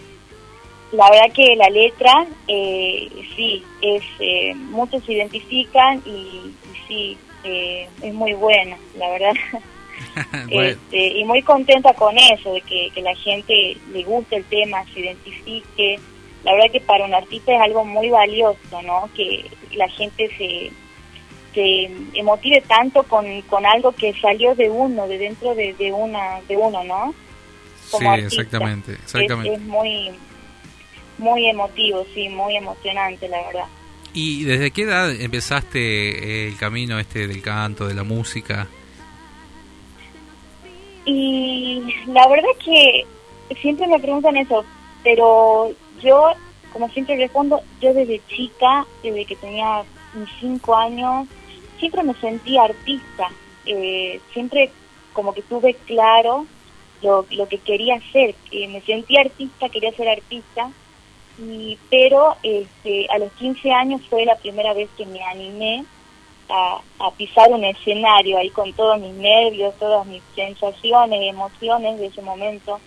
[0.92, 6.54] la verdad que la letra, eh, sí, es eh, muchos se identifican y, y
[6.86, 9.32] sí, eh, es muy buena, la verdad.
[10.50, 10.62] Bueno.
[10.62, 14.84] Este, y muy contenta con eso, de que, que la gente le guste el tema,
[14.92, 15.98] se identifique.
[16.44, 19.08] La verdad que para un artista es algo muy valioso, ¿no?
[19.14, 19.44] Que
[19.74, 20.70] la gente se,
[21.54, 26.40] se emotive tanto con, con algo que salió de uno, de dentro de, de una
[26.48, 27.14] de uno, ¿no?
[27.86, 28.42] Sí, artista.
[28.42, 29.54] exactamente, Es, exactamente.
[29.54, 30.10] es muy
[31.18, 33.66] muy emotivo, sí, muy emocionante, la verdad.
[34.14, 38.66] ¿Y desde qué edad empezaste el camino este del canto, de la música?
[41.04, 43.06] Y la verdad que
[43.60, 44.64] siempre me preguntan eso,
[45.02, 45.72] pero
[46.02, 46.28] yo,
[46.72, 49.82] como siempre respondo, yo desde chica, desde que tenía
[50.14, 51.26] mis cinco años,
[51.80, 53.30] siempre me sentí artista.
[53.66, 54.70] Eh, siempre
[55.12, 56.46] como que tuve claro
[57.02, 58.34] lo, lo que quería hacer.
[58.52, 60.70] me sentí artista, quería ser artista.
[61.38, 65.84] Y, pero este, a los 15 años fue la primera vez que me animé
[66.50, 72.06] a, a pisar un escenario ahí con todos mis nervios, todas mis sensaciones, emociones de
[72.06, 72.80] ese momento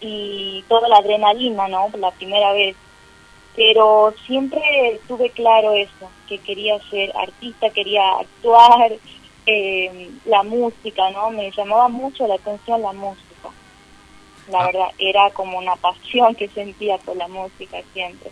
[0.00, 1.88] y toda la adrenalina, ¿no?
[1.98, 2.76] La primera vez.
[3.62, 4.62] Pero siempre
[5.06, 8.90] tuve claro eso, que quería ser artista, quería actuar,
[9.46, 11.30] eh, la música, ¿no?
[11.30, 13.26] Me llamaba mucho la atención la música.
[14.50, 18.30] La verdad, era como una pasión que sentía por la música siempre.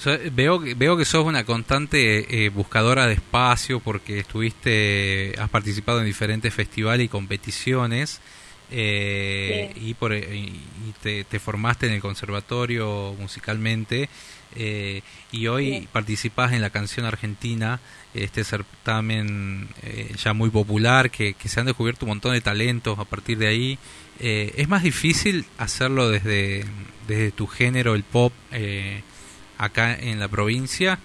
[0.00, 5.50] So- Veo, que- veo que sos una constante eh, buscadora de espacio porque estuviste, has
[5.50, 8.20] participado en diferentes festivales y competiciones
[8.72, 10.18] eh, y, por, y
[10.88, 14.08] y te, te formaste en el conservatorio musicalmente
[14.56, 15.88] eh, y hoy Sí.
[15.92, 17.80] participás en la canción argentina,
[18.14, 22.98] este certamen eh, ya muy popular que, que se han descubierto un montón de talentos
[22.98, 23.78] a partir de ahí.
[24.20, 26.64] Eh, ¿Es más difícil hacerlo desde,
[27.08, 29.02] desde tu género, el pop, eh,
[29.58, 30.98] acá en la provincia?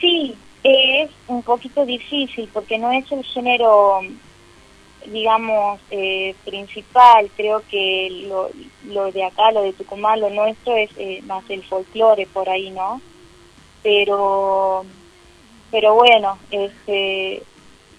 [0.00, 0.34] Sí,
[0.64, 4.00] es un poquito difícil porque no es el género,
[5.06, 7.30] digamos, eh, principal.
[7.36, 8.50] Creo que lo,
[8.84, 12.70] lo de acá, lo de Tucumán, lo nuestro es eh, más el folclore por ahí,
[12.70, 13.00] ¿no?
[13.82, 14.84] Pero,
[15.70, 17.42] pero bueno, este,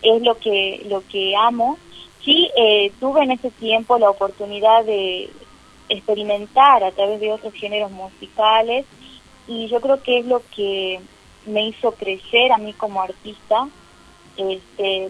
[0.02, 1.78] es lo que, lo que amo.
[2.24, 5.30] Sí, eh, tuve en ese tiempo la oportunidad de
[5.90, 8.86] experimentar a través de otros géneros musicales
[9.48, 11.00] y yo creo que es lo que
[11.46, 13.68] me hizo crecer a mí como artista.
[14.38, 15.10] Este,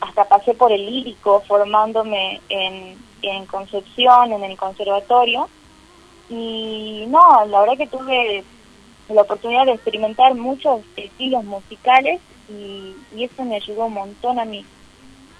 [0.00, 5.48] hasta pasé por el lírico formándome en, en Concepción, en el conservatorio.
[6.28, 8.44] Y no, la verdad que tuve
[9.08, 14.44] la oportunidad de experimentar muchos estilos musicales y, y eso me ayudó un montón a
[14.44, 14.64] mí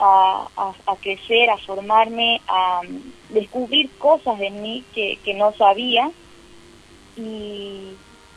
[0.01, 5.53] a, a, a crecer, a formarme, a mm, descubrir cosas de mí que, que no
[5.53, 6.11] sabía
[7.17, 7.93] y,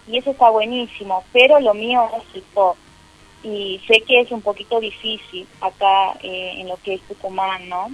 [0.08, 2.76] y eso está buenísimo, pero lo mío es el pop
[3.44, 7.92] y sé que es un poquito difícil acá eh, en lo que es Tucumán, ¿no?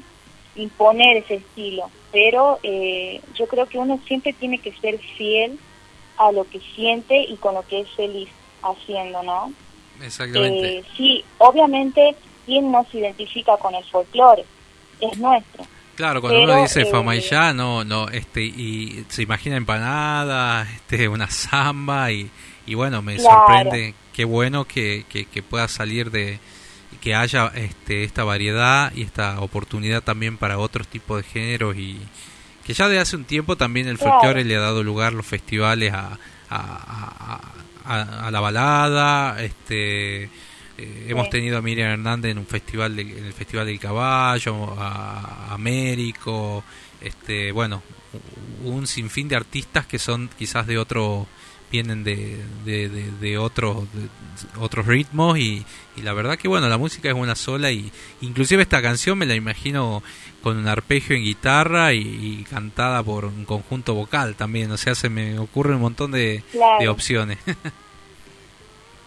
[0.55, 5.57] Imponer ese estilo, pero eh, yo creo que uno siempre tiene que ser fiel
[6.17, 8.30] a lo que siente y con lo que es feliz
[8.61, 9.51] haciendo, ¿no?
[10.03, 10.77] Exactamente.
[10.80, 12.15] Eh, sí, obviamente,
[12.45, 14.45] ¿quién no se identifica con el folclore?
[15.01, 15.65] Es nuestro.
[15.95, 21.07] Claro, cuando Pero, uno dice eh, Famayá, no, no, este, y se imagina empanada, este,
[21.09, 22.30] una samba, y,
[22.65, 23.39] y bueno, me Claro.
[23.39, 26.40] sorprende, qué bueno que, que, que pueda salir de,
[27.02, 31.99] que haya este, esta variedad y esta oportunidad también para otros tipos de géneros y
[32.65, 35.94] que ya de hace un tiempo también el folclore le ha dado lugar los festivales
[35.94, 36.18] a,
[36.49, 37.41] a,
[37.86, 43.26] a- la balada, este eh, hemos tenido a Miriam Hernández en un festival de- en
[43.26, 46.64] el festival del caballo, a, a Américo,
[47.02, 47.81] este bueno,
[48.64, 51.27] un sinfín de artistas que son quizás de otro
[51.71, 53.85] vienen de, de, de, de otros
[54.59, 55.65] otros ritmos y,
[55.95, 57.91] y la verdad que bueno la música es una sola y
[58.21, 60.01] inclusive esta canción me la imagino
[60.41, 64.95] con un arpegio en guitarra y, y cantada por un conjunto vocal también o sea
[64.95, 66.79] se me ocurre un montón de, Claro.
[66.79, 67.37] de opciones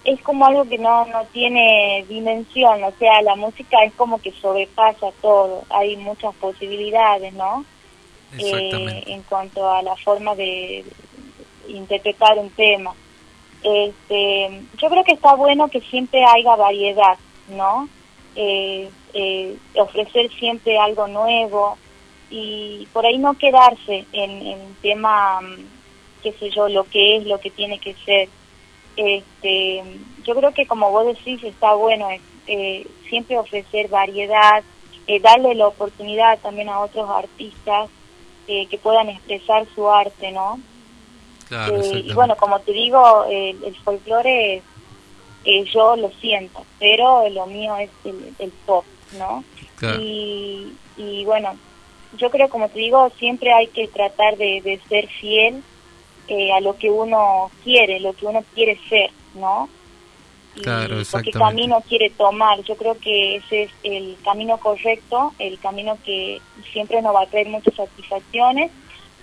[0.05, 4.33] es como algo que no, no tiene dimensión, o sea, la música es como que
[4.33, 7.65] sobrepasa todo, hay muchas posibilidades, ¿no?
[8.39, 10.85] Eh, en cuanto a la forma de
[11.77, 12.95] interpretar un tema.
[13.63, 17.19] Este, yo creo que está bueno que siempre haya variedad,
[17.49, 17.89] ¿no?
[18.35, 21.77] Eh, eh, ofrecer siempre algo nuevo
[22.31, 25.57] y por ahí no quedarse en, tema, mm,
[26.23, 28.29] qué sé yo, lo que es, lo que tiene que ser.
[28.97, 29.83] Este,
[30.25, 34.65] yo creo que como vos decís está bueno eh, eh, siempre ofrecer variedad,
[35.07, 37.89] eh, darle la oportunidad también a otros artistas
[38.49, 40.59] eh, que puedan expresar su arte, ¿no?
[41.53, 44.63] Claro, Eh, y bueno, como te digo, el, el folclore
[45.45, 48.87] eh, yo lo siento, pero lo mío es el, el pop,
[49.19, 49.45] ¿no?
[49.77, 50.01] Claro.
[50.01, 51.55] Y, y bueno,
[52.17, 55.63] yo creo, como te digo, siempre hay que tratar de, de ser fiel
[56.29, 59.69] eh, a lo que uno quiere, lo que uno quiere ser, ¿no?
[60.57, 60.97] Y Claro,
[61.33, 62.63] camino quiere tomar.
[62.63, 66.41] Yo creo que ese es el camino correcto, el camino que
[66.73, 68.71] siempre nos va a traer muchas satisfacciones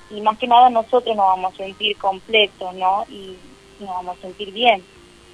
[0.10, 3.06] y más que nada nosotros nos vamos a sentir completos, ¿no?
[3.10, 3.36] Y
[3.80, 4.84] nos vamos a sentir bien,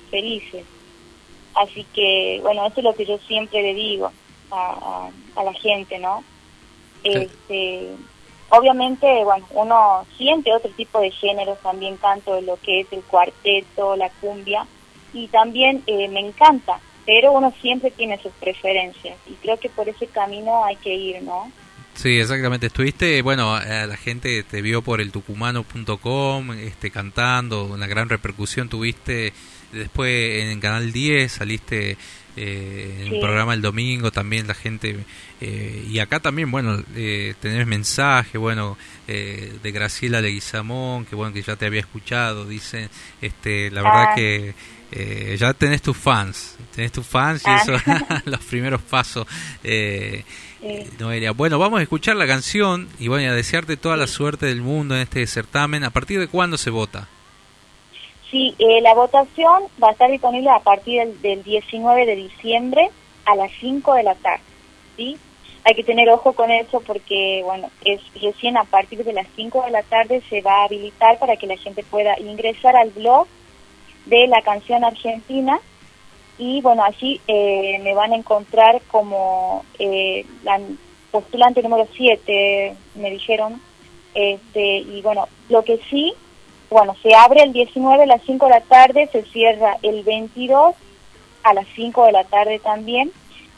[0.10, 0.66] felices.
[1.56, 4.12] Así que, bueno, eso es lo que yo siempre le digo
[4.52, 6.24] a, a, a la gente, ¿no?
[7.04, 7.92] Este,
[8.50, 13.96] obviamente, bueno, uno siente otro tipo de géneros, también canto lo que es el cuarteto,
[13.96, 14.68] la cumbia,
[15.14, 19.88] y también eh, me encanta, pero uno siempre tiene sus preferencias, y creo que por
[19.88, 21.52] ese camino hay que ir, ¿no?
[21.96, 22.68] Sí, exactamente.
[22.68, 28.68] Estuviste, bueno, eh, la gente te vio por el tucumano.com, este, cantando, una gran repercusión
[28.70, 29.34] tuviste.
[29.72, 31.98] Después en Canal 10 saliste
[32.38, 33.14] eh, en Sí.
[33.16, 34.98] un programa el domingo, también la gente.
[35.42, 38.78] eh, y acá también, bueno, eh, tenés mensaje, bueno,
[39.08, 42.90] eh, de Graciela Leguizamón, que bueno, que ya te había escuchado, dice,
[43.22, 44.16] este, la verdad Ah.
[44.16, 44.54] que
[44.92, 47.62] eh, ya tenés tus fans, tenés tus fans y Ah.
[47.64, 47.74] eso,
[48.26, 49.26] los primeros pasos.
[50.66, 50.90] Sí.
[51.00, 51.32] Noelia.
[51.32, 54.62] Bueno, vamos a escuchar la canción y bueno, y a desearte toda la suerte del
[54.62, 55.84] mundo en este certamen.
[55.84, 57.08] ¿A partir de cuándo se vota?
[58.32, 62.90] Sí, eh, la votación va a estar disponible a partir del, del 19 de diciembre
[63.26, 64.44] a las 5 de la tarde,
[64.98, 65.18] ¿sí?
[65.64, 69.66] Hay que tener ojo con eso porque, bueno, es recién a partir de las 5
[69.66, 73.28] de la tarde se va a habilitar para que la gente pueda ingresar al blog
[74.06, 75.60] de la canción argentina
[76.38, 80.60] y, bueno, allí eh, me van a encontrar como eh, la
[81.12, 83.62] postulante número 7, me dijeron,
[84.14, 86.14] este, y bueno, lo que sí
[86.70, 90.76] bueno, se abre el 19 a las 5 de la tarde, se cierra el 22
[91.44, 93.12] a las 5 de la tarde también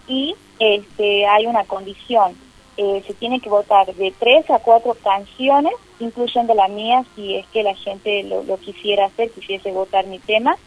[0.07, 2.37] y este hay una condición,
[2.75, 7.47] eh, se tiene que votar de 3 a 4 canciones, incluyendo la mía si es
[7.47, 10.57] que la gente lo, lo quisiera hacer, quisiese votar mi tema.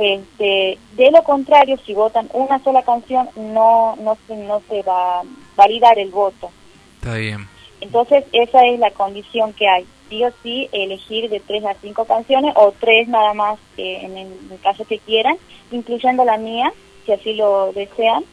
[0.00, 5.20] Este, de lo contrario, si votan una sola canción, no, no, se, no se va
[5.20, 5.24] a
[5.56, 6.50] validar el voto.
[7.00, 7.48] Está bien.
[7.80, 9.84] Entonces, esa es la condición que hay.
[10.08, 14.16] Sí o sí, elegir de tres a cinco canciones o tres nada más eh, en
[14.16, 15.36] el caso que quieran,
[15.72, 16.72] incluyendo la mía,
[17.04, 18.24] si así lo desean.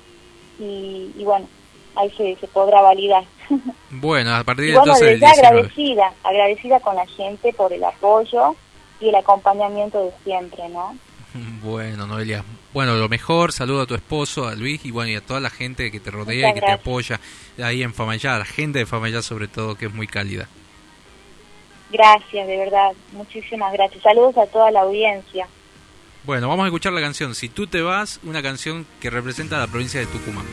[0.60, 1.48] Y, y bueno,
[1.96, 3.24] ahí se, se podrá validar.
[3.98, 5.48] Bueno, a partir de bueno, entonces el desde 19.
[5.48, 8.54] agradecida, agradecida con la gente por el apoyo
[9.00, 10.98] y el acompañamiento de siempre, ¿no?
[11.62, 12.44] Bueno, Noelia.
[12.74, 15.50] Bueno, lo mejor, saludo a tu esposo, a Luis y bueno, y a toda la
[15.50, 17.20] gente que te rodea Muchas y que te apoya
[17.62, 20.48] ahí en Famayá, a la gente de Famayá sobre todo, que es muy cálida.
[21.92, 24.02] Gracias, de verdad, muchísimas gracias.
[24.04, 25.48] Saludos a toda la audiencia.
[26.26, 29.60] Bueno, vamos a escuchar la canción Si tú te vas, una canción que representa a
[29.60, 30.46] la provincia de Tucumán.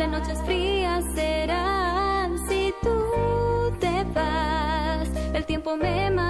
[0.00, 2.38] Las noches frías serán.
[2.48, 6.29] Si tú te vas, el tiempo me matará.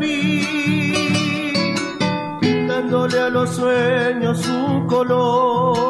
[0.00, 0.94] fin,
[2.68, 5.89] dándole a los sueños su color.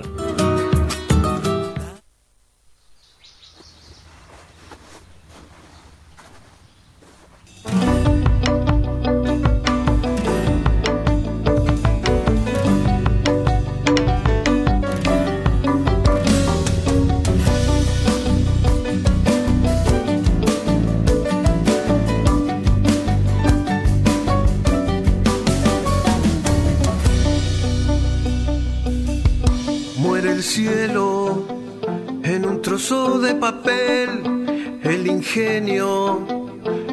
[35.31, 36.27] ingenio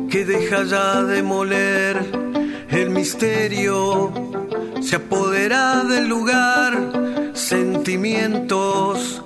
[0.08, 1.96] que deja ya de moler
[2.70, 4.12] el misterio,
[4.80, 9.22] se apodera del lugar, sentimientos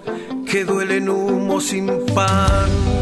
[0.47, 3.02] que duelen humo sin pan.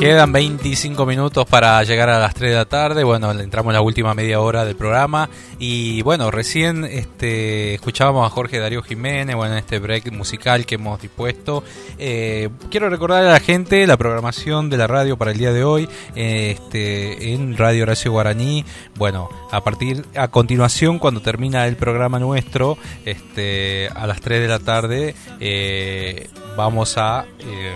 [0.00, 3.04] Quedan 25 minutos para llegar a las 3 de la tarde.
[3.04, 5.28] Bueno, entramos en la última media hora del programa.
[5.58, 10.76] Y bueno, recién este, escuchábamos a Jorge Darío Jiménez, bueno, en este break musical que
[10.76, 11.62] hemos dispuesto.
[11.98, 15.64] Eh, quiero recordar a la gente la programación de la radio para el día de
[15.64, 15.86] hoy
[16.16, 18.64] eh, este, en Radio Horacio Guaraní.
[18.96, 24.48] Bueno, a partir, a continuación, cuando termina el programa nuestro, este, a las 3 de
[24.48, 27.74] la tarde, eh, vamos a, eh,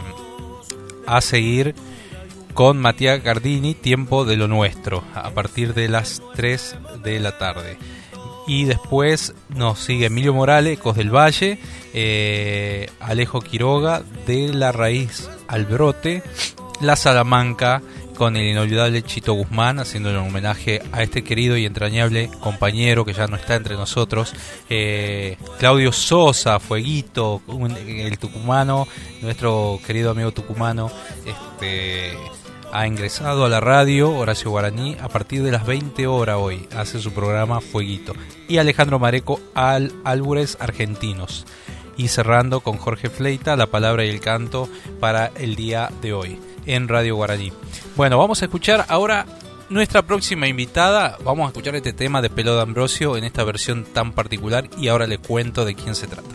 [1.06, 1.74] a seguir
[2.55, 7.76] con Matías Gardini, Tiempo de lo Nuestro, a partir de las 3 de la tarde.
[8.47, 11.59] Y después nos sigue Emilio Morales, Ecos del Valle,
[11.94, 16.22] eh, Alejo Quiroga, De la Raíz al Brote,
[16.81, 17.82] La Salamanca,
[18.16, 23.12] con el inolvidable Chito Guzmán, haciéndole un homenaje a este querido y entrañable compañero que
[23.12, 24.32] ya no está entre nosotros,
[24.70, 28.86] eh, Claudio Sosa, Fueguito, un- el tucumano,
[29.22, 30.93] nuestro querido amigo tucumano,
[31.26, 32.12] este
[32.74, 36.68] ha ingresado a la radio Horacio Guaraní a partir de las 20 horas hoy.
[36.76, 38.14] Hace su programa Fueguito.
[38.48, 41.46] Y Alejandro Mareco al Álvarez Argentinos.
[41.96, 44.68] Y cerrando con Jorge Fleita, la palabra y el canto
[44.98, 47.52] para el día de hoy en Radio Guaraní.
[47.94, 49.24] Bueno, vamos a escuchar ahora
[49.68, 51.16] nuestra próxima invitada.
[51.22, 54.88] Vamos a escuchar este tema de Pelo de Ambrosio en esta versión tan particular y
[54.88, 56.34] ahora le cuento de quién se trata.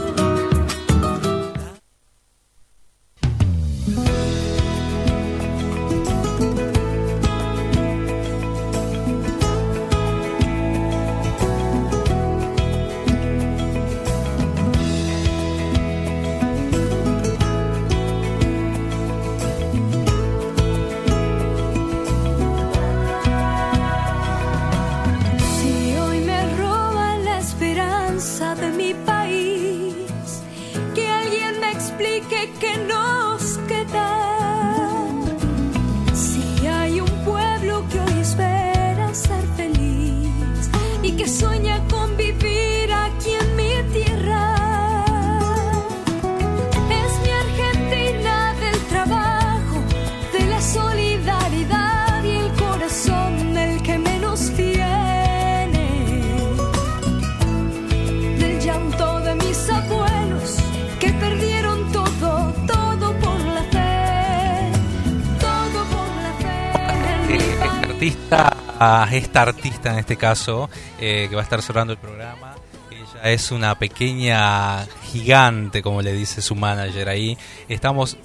[70.11, 70.69] este caso,
[70.99, 72.55] eh, que va a estar cerrando el programa.
[72.91, 77.37] Ella es una pequeña gigante, como le dice su manager ahí.
[77.69, 78.17] Estamos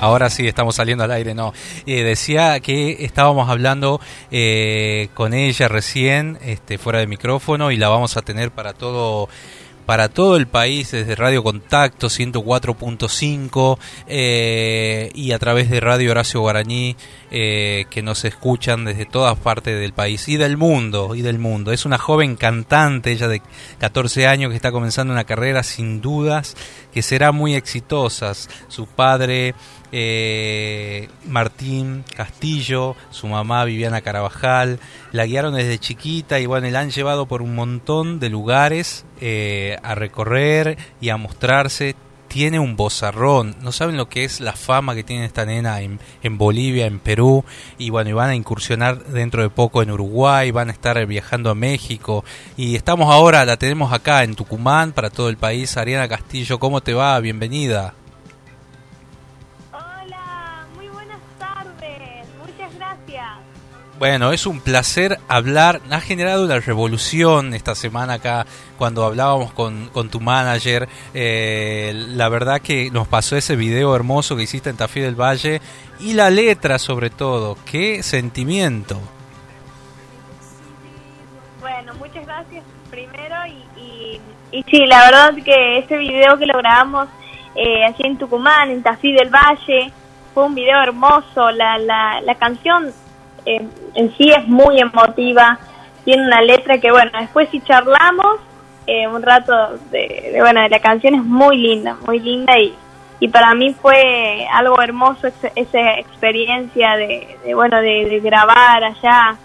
[0.00, 1.52] Ahora sí, estamos saliendo al aire, no.
[1.84, 4.00] Eh, decía que estábamos hablando
[4.30, 9.28] eh, con ella recién, este, fuera de micrófono, y la vamos a tener para todo
[9.88, 16.42] para todo el país desde Radio Contacto 104.5 eh, y a través de Radio Horacio
[16.42, 16.94] Guaraní
[17.30, 21.72] eh, que nos escuchan desde todas partes del país y del mundo y del mundo.
[21.72, 23.40] Es una joven cantante, ella de
[23.78, 26.54] 14 años que está comenzando una carrera sin dudas
[26.98, 28.32] que será muy exitosa.
[28.66, 29.54] Su padre
[29.92, 34.80] eh, Martín Castillo, su mamá Viviana Carabajal,
[35.12, 39.76] la guiaron desde chiquita y bueno, la han llevado por un montón de lugares eh,
[39.84, 41.94] a recorrer y a mostrarse.
[42.38, 45.98] Tiene un bozarrón, no saben lo que es la fama que tiene esta nena en,
[46.22, 47.44] en Bolivia, en Perú,
[47.78, 51.50] y bueno, y van a incursionar dentro de poco en Uruguay, van a estar viajando
[51.50, 52.24] a México,
[52.56, 55.76] y estamos ahora, la tenemos acá en Tucumán para todo el país.
[55.76, 57.18] Ariana Castillo, ¿cómo te va?
[57.18, 57.94] Bienvenida.
[63.98, 65.80] Bueno, es un placer hablar.
[65.90, 68.46] Ha generado una revolución esta semana acá
[68.76, 70.88] cuando hablábamos con, con tu manager.
[71.14, 75.60] Eh, la verdad que nos pasó ese video hermoso que hiciste en Tafí del Valle
[75.98, 77.58] y la letra sobre todo.
[77.68, 79.00] Qué sentimiento.
[81.60, 84.20] Bueno, muchas gracias primero y, y,
[84.52, 87.08] y sí, la verdad que ese video que lo grabamos
[87.56, 89.92] eh, allí en Tucumán, en Tafí del Valle,
[90.34, 91.50] fue un video hermoso.
[91.50, 92.92] La, la, la canción
[93.56, 95.58] eh, en sí es muy emotiva,
[96.04, 98.36] tiene una letra que, bueno, después si charlamos
[98.86, 99.52] eh, un rato
[99.90, 102.74] de, de, bueno, de la canción es muy linda, muy linda y,
[103.20, 108.82] y para mí fue algo hermoso ese- esa experiencia de, de, bueno, de, de grabar
[108.84, 109.36] allá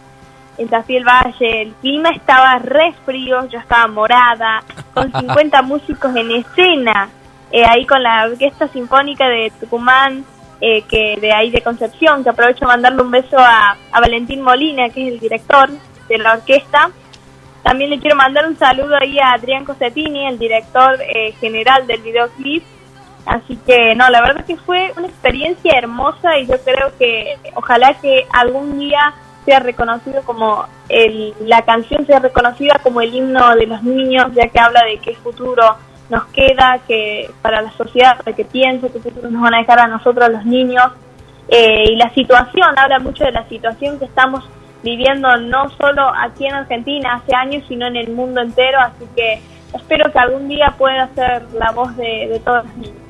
[0.57, 1.61] en Tafí del Valle.
[1.63, 4.63] El clima estaba re frío, yo estaba morada,
[4.93, 7.09] con 50 músicos en escena,
[7.51, 10.23] eh, ahí con la Orquesta Sinfónica de Tucumán,
[10.61, 14.41] eh, que de ahí de Concepción, que aprovecho a mandarle un beso a, a Valentín
[14.41, 15.69] Molina, que es el director
[16.07, 16.89] de la orquesta.
[17.63, 22.01] También le quiero mandar un saludo ahí a Adrián Cosetini, el director eh, general del
[22.01, 22.63] videoclip.
[23.25, 27.93] Así que no, la verdad que fue una experiencia hermosa y yo creo que ojalá
[28.01, 29.13] que algún día
[29.45, 34.47] sea reconocido como el, la canción sea reconocida como el himno de los niños, ya
[34.47, 35.77] que habla de qué futuro
[36.14, 39.80] nos queda, que para la sociedad, para que piense qué futuro nos van a dejar
[39.80, 40.85] a nosotros los niños.
[41.49, 44.48] Eh, y la situación, habla mucho de la situación que estamos
[44.84, 49.41] viviendo no solo aquí en Argentina hace años, sino en el mundo entero, así que
[49.73, 53.03] espero que algún día pueda ser la voz de, de todos los niños.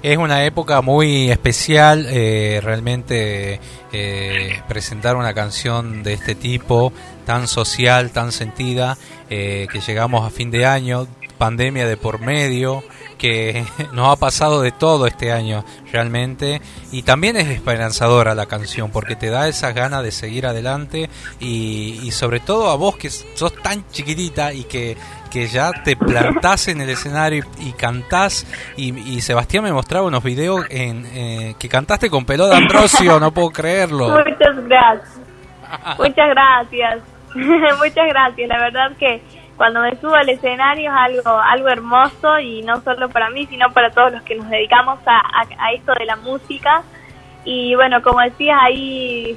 [0.00, 3.58] Es una época muy especial, eh, realmente
[3.92, 6.92] eh, presentar una canción de este tipo,
[7.26, 8.96] tan social, tan sentida,
[9.28, 11.08] eh, que llegamos a fin de año,
[11.38, 12.82] pandemia de por medio,
[13.16, 16.60] que nos ha pasado de todo este año realmente,
[16.92, 21.08] y también es esperanzadora la canción, porque te da esas ganas de seguir adelante,
[21.40, 24.96] y, y sobre todo a vos que sos tan chiquitita y que
[25.28, 28.46] que ya te plantás en el escenario y, y cantás
[28.76, 33.50] y, Sebastián me mostraba unos videos en, eh, que cantaste con pelota Ambrosio, no puedo
[33.50, 34.08] creerlo.
[34.24, 35.20] Muchas gracias.
[35.98, 37.02] Muchas gracias.
[37.34, 38.48] Muchas gracias.
[38.48, 39.22] La verdad que
[39.58, 43.70] cuando me subo al escenario es algo, algo hermoso y no solo para mí, sino
[43.72, 45.20] para todos los que nos dedicamos a,
[45.58, 46.82] a, esto de la música.
[47.44, 49.36] Y bueno, como decías, ahí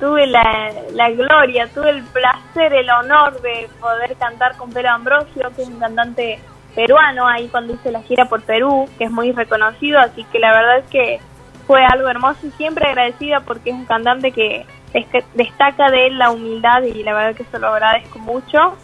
[0.00, 5.50] tuve la, la gloria, tuve el placer, el honor de poder cantar con Pedro Ambrosio,
[5.54, 6.40] que es un cantante
[6.74, 10.52] peruano, ahí cuando hice la gira por Perú, que es muy reconocido, así que la
[10.52, 11.20] verdad es que
[11.66, 16.18] fue algo hermoso y siempre agradecida porque es un cantante que dest- destaca de él
[16.18, 18.76] la humildad y la verdad que se lo agradezco mucho.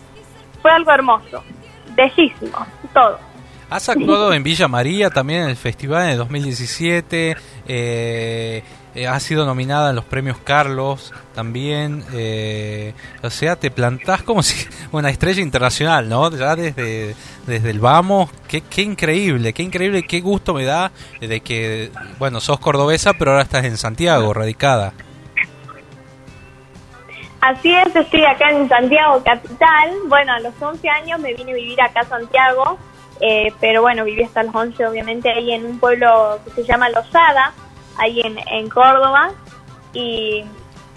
[0.67, 1.45] Fue algo hermoso,
[1.95, 3.21] bellísimo, todo.
[3.71, 7.37] Has actuado en Villa María también en el festival en el 2017.
[7.69, 8.65] Eh,
[8.97, 12.03] eh, has sido nominada en los premios Carlos también.
[12.15, 16.33] eh, o sea, te plantás como si una estrella internacional, ¿no?
[16.33, 17.15] Ya desde,
[17.47, 18.29] desde el vamos.
[18.49, 20.91] Qué, qué increíble, qué increíble, qué gusto me da
[21.21, 24.95] de que, bueno, sos cordobesa, pero ahora estás en Santiago, radicada.
[27.41, 29.91] Así es, estoy acá en Santiago Capital.
[30.09, 32.79] Bueno, a los 11 años me vine a vivir acá a Santiago,
[33.21, 36.89] eh, pero bueno, viví hasta los 11 obviamente ahí en un pueblo que se llama
[36.89, 37.53] Lozada,
[37.99, 39.31] ahí en, Córdoba.
[39.93, 40.45] Y,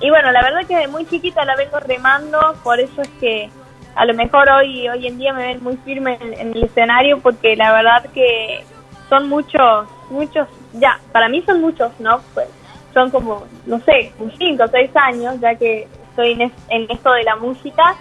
[0.02, 3.50] y bueno, la verdad que de muy chiquita la vengo remando, por eso es que
[3.96, 7.20] a lo mejor hoy hoy en día me ven muy firme en, en el escenario,
[7.20, 8.64] porque la verdad que
[9.10, 12.22] son muchos, muchos, ya, para mí son muchos, ¿no?
[12.34, 12.48] Pues
[12.94, 15.88] son como, no sé, 5 o 6 años, ya que
[16.22, 17.96] estoy en, es- en esto de la música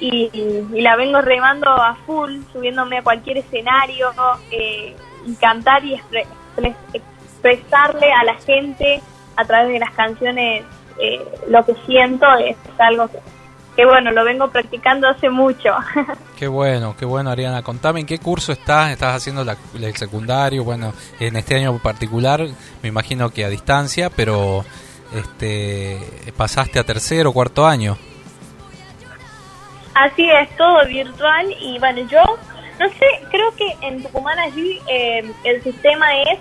[0.00, 0.30] y,
[0.74, 4.10] y la vengo remando a full, subiéndome a cualquier escenario,
[4.50, 4.94] eh,
[5.26, 6.26] y cantar y expre-
[6.56, 9.00] expre- expresarle a la gente
[9.36, 10.64] a través de las canciones
[10.98, 13.18] eh, lo que siento es, algo que,
[13.76, 15.70] que, bueno, lo vengo practicando hace mucho.
[16.38, 17.62] Qué bueno, qué bueno Ariana.
[17.62, 22.46] Contame en qué curso estás, estás haciendo la- el secundario, bueno, en este año particular,
[22.82, 24.62] me imagino que a distancia, pero
[25.18, 25.98] este
[26.36, 27.96] pasaste a tercero o cuarto año.
[29.94, 32.20] Así es, todo virtual y bueno, yo
[32.78, 36.38] no sé, creo que en Tucumán allí eh, el sistema es,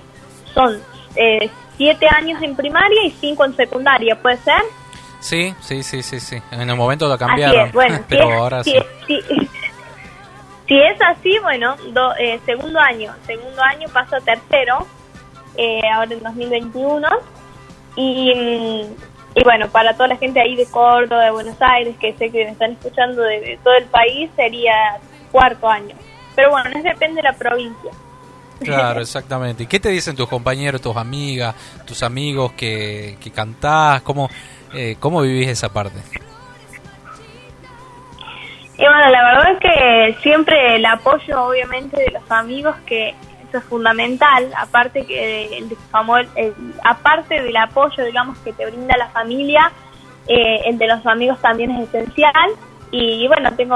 [0.54, 0.78] son
[1.16, 4.62] eh, siete años en primaria y cinco en secundaria, ¿puede ser?
[5.22, 6.42] Sí, sí, sí, sí, sí.
[6.52, 8.78] En el momento lo Así cambiaron, es, bueno, si pero es- ahora si sí.
[8.78, 9.22] es- si-
[10.68, 14.86] si es así, bueno, do- eh, segundo año, segundo año paso a tercero,
[15.56, 17.08] eh, ahora en 2021,
[17.96, 18.86] y,
[19.36, 22.46] y bueno, para toda la gente ahí de Córdoba, de Buenos Aires, que sé que
[22.46, 25.00] me están escuchando de, de todo el país, sería
[25.32, 25.96] cuarto año.
[26.36, 27.92] Pero bueno, es depende de la provincia.
[28.60, 29.64] Claro, exactamente.
[29.64, 31.56] ¿Y qué te dicen tus compañeros, tus amigas,
[31.86, 34.02] tus amigos que, que cantás?
[34.02, 34.30] ¿Cómo,
[34.74, 36.00] eh, ¿Cómo vivís esa parte?
[38.78, 43.16] Y bueno, la verdad es que siempre el apoyo, obviamente, de los amigos, que
[43.58, 45.78] es fundamental, aparte que el,
[46.84, 49.72] aparte del apoyo, digamos, que te brinda la familia,
[50.28, 52.52] eh, el de los amigos también es esencial.
[52.92, 53.76] Y bueno, tengo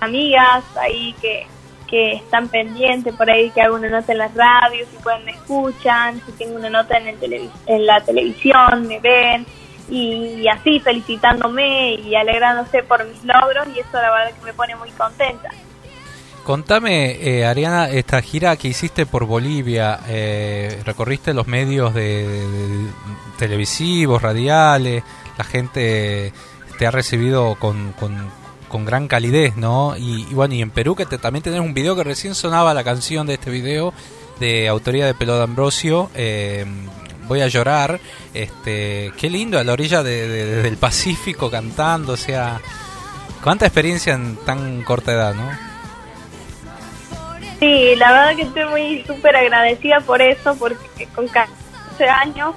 [0.00, 1.46] amigas ahí que,
[1.86, 5.32] que están pendientes por ahí, que hago una nota en las radios, si pueden me
[5.32, 9.46] escuchan, si tengo una nota en, el televis- en la televisión, me ven
[9.88, 14.76] y así felicitándome y alegrándose por mis logros y eso la verdad que me pone
[14.76, 15.50] muy contenta.
[16.44, 22.44] Contame, eh, Ariana, esta gira que hiciste por Bolivia, eh, recorriste los medios de,
[23.38, 25.04] televisivos, radiales,
[25.38, 26.32] la gente
[26.78, 29.94] te ha recibido con, con, gran calidez, ¿no?
[29.96, 32.82] Y, bueno, y en Perú que te, también tenés un video que recién sonaba la
[32.82, 33.94] canción de este video
[34.40, 36.66] de autoría de Pelo de Ambrosio, eh,
[37.28, 38.00] Voy a llorar,
[38.34, 42.60] este, qué lindo a la orilla de- del Pacífico cantando, o sea,
[43.44, 45.71] cuánta experiencia en tan corta edad, ¿no?
[47.62, 52.56] Sí, la verdad que estoy muy súper agradecida por eso, porque con 14 años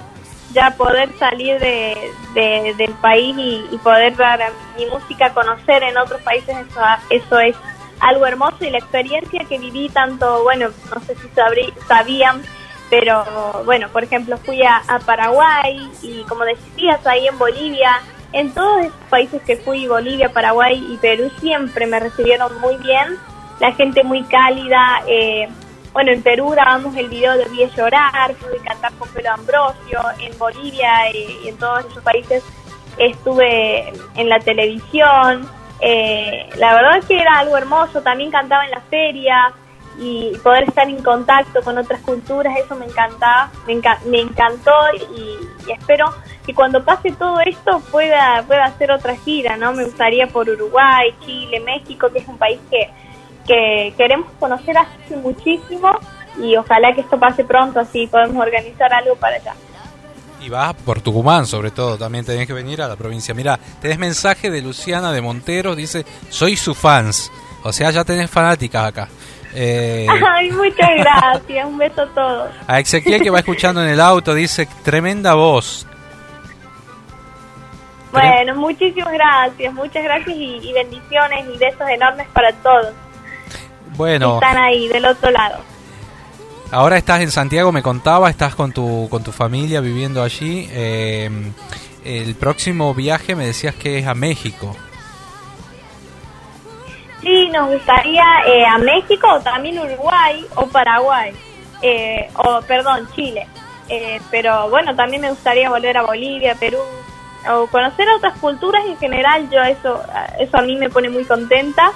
[0.52, 4.40] ya poder salir de, de- del país y, y poder dar
[4.76, 6.80] mi música a conocer en otros países, eso,
[7.10, 7.54] eso es
[8.00, 12.42] algo hermoso y la experiencia que viví tanto, bueno, no sé si sabrí- sabían,
[12.90, 18.00] pero bueno, por ejemplo fui a, a Paraguay y como decías ahí en Bolivia,
[18.32, 23.16] en todos esos países que fui, Bolivia, Paraguay y Perú, siempre me recibieron muy bien,
[23.60, 25.48] la gente muy cálida, eh,
[25.92, 30.00] bueno, en Perú grabamos el video de Vi a llorar, pude cantar con Pelo Ambrosio,
[30.20, 32.42] en Bolivia y, y en todos esos países
[32.98, 35.48] estuve en la televisión,
[35.80, 39.52] eh, la verdad es que era algo hermoso, también cantaba en la feria
[39.98, 44.72] y poder estar en contacto con otras culturas, eso me encantaba, me, enca- me encantó
[45.16, 46.14] y, y espero
[46.44, 49.72] que cuando pase todo esto pueda, pueda hacer otra gira, ¿no?
[49.72, 52.90] Me gustaría por Uruguay, Chile, México, que es un país que,
[53.46, 55.98] que queremos conocer hace muchísimo
[56.42, 59.54] y ojalá que esto pase pronto, así podemos organizar algo para allá.
[60.40, 63.34] Y vas por Tucumán, sobre todo, también tenés que venir a la provincia.
[63.34, 67.32] Mira, tenés mensaje de Luciana de Monteros, dice, soy su fans.
[67.62, 69.08] O sea, ya tenés fanáticas acá.
[69.54, 72.50] Eh, Ay, muchas gracias, un beso a todos.
[72.66, 75.86] a Ezequiel que va escuchando en el auto dice, tremenda voz.
[78.12, 82.94] Bueno, muchísimas gracias, muchas gracias y, y bendiciones y besos enormes para todos
[83.96, 85.58] Bueno, están ahí del otro lado.
[86.70, 90.68] ahora estás en Santiago, me contaba, estás con tu, con tu familia viviendo allí.
[90.72, 91.30] Eh,
[92.04, 94.76] el próximo viaje me decías que es a México.
[97.20, 101.32] Sí, nos gustaría eh, a México o también Uruguay o Paraguay,
[101.82, 103.48] eh, o perdón, Chile.
[103.88, 106.78] Eh, pero bueno, también me gustaría volver a Bolivia, Perú,
[107.50, 109.50] o conocer otras culturas en general.
[109.50, 110.00] Yo eso,
[110.38, 111.90] eso a mí me pone muy contenta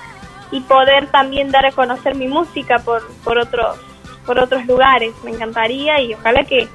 [0.50, 3.78] y poder también dar a conocer mi música por, por otros,
[4.26, 5.12] por otros lugares.
[5.24, 6.68] Me encantaría y ojalá que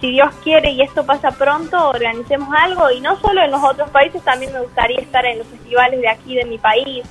[0.00, 3.90] si Dios quiere y esto pasa pronto, organicemos algo y no solo en los otros
[3.90, 7.04] países, también me gustaría estar en los festivales de aquí de mi país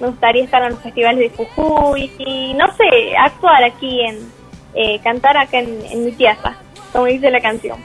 [0.00, 4.32] me gustaría estar en los festivales de Jujuy y no sé, actuar aquí en,
[4.74, 6.56] eh, cantar acá en, en mi tierra,
[6.92, 7.78] como dice la canción.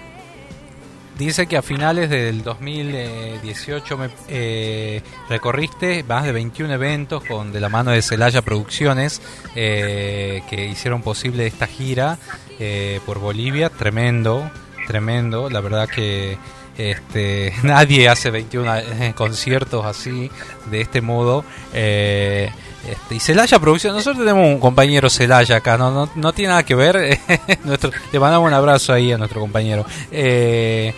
[1.17, 7.59] Dice que a finales del 2018 me, eh, recorriste más de 21 eventos con de
[7.59, 9.21] la mano de Celaya Producciones
[9.55, 12.17] eh, que hicieron posible esta gira
[12.59, 13.69] eh, por Bolivia.
[13.69, 14.49] Tremendo,
[14.87, 15.49] tremendo.
[15.49, 16.37] La verdad que
[16.77, 18.71] este, nadie hace 21
[19.15, 20.29] conciertos así,
[20.69, 21.43] de este modo.
[21.73, 22.49] Eh,
[22.89, 26.63] Este, y Celaya Producción, nosotros tenemos un compañero Celaya acá, no, no, no tiene nada
[26.63, 27.19] que ver.
[27.63, 29.85] nuestro, le mandamos un abrazo ahí a nuestro compañero.
[30.11, 30.91] Eh,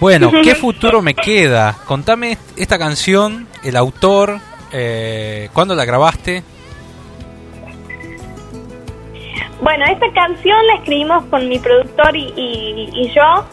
[0.00, 1.76] bueno, ¿qué futuro me queda?
[1.86, 4.40] Contame esta canción, el autor,
[4.72, 6.42] eh, ¿cuándo la grabaste?
[9.60, 13.44] Bueno, esta canción la escribimos con mi productor y, y, y yo.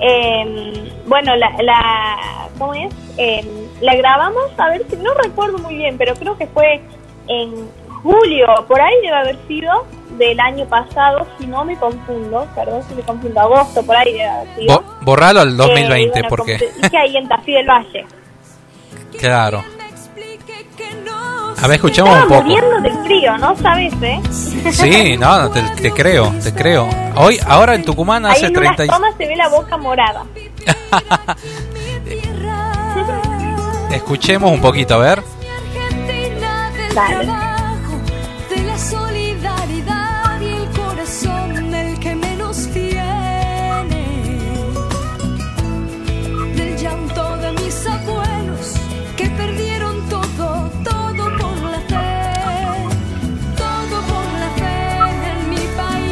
[0.00, 2.92] Eh, bueno, la, la, ¿cómo es?
[3.16, 3.44] Eh,
[3.80, 6.80] la grabamos, a ver si no recuerdo muy bien, pero creo que fue
[7.28, 7.68] en
[8.02, 9.84] julio, por ahí debe haber sido
[10.16, 14.24] del año pasado, si no me confundo, perdón si me confundo, agosto, por ahí debe
[14.28, 14.74] haber sido.
[14.80, 16.58] Bo- borralo al 2020, Eh, bueno, porque...
[16.58, 18.06] te dije ahí en Tafí del Valle.
[19.18, 19.64] Claro.
[21.60, 22.42] A ver, escuchamos un poco.
[22.42, 24.20] muriendo del frío, ¿no sabes, eh?
[24.70, 26.88] Sí, no, te, te creo, te creo.
[27.16, 29.16] Hoy, ahora en Tucumán Ahí hace en 30 unas y...
[29.18, 30.24] se ve la boca morada.
[33.90, 35.22] Escuchemos un poquito, a ver.
[36.94, 37.28] Dale.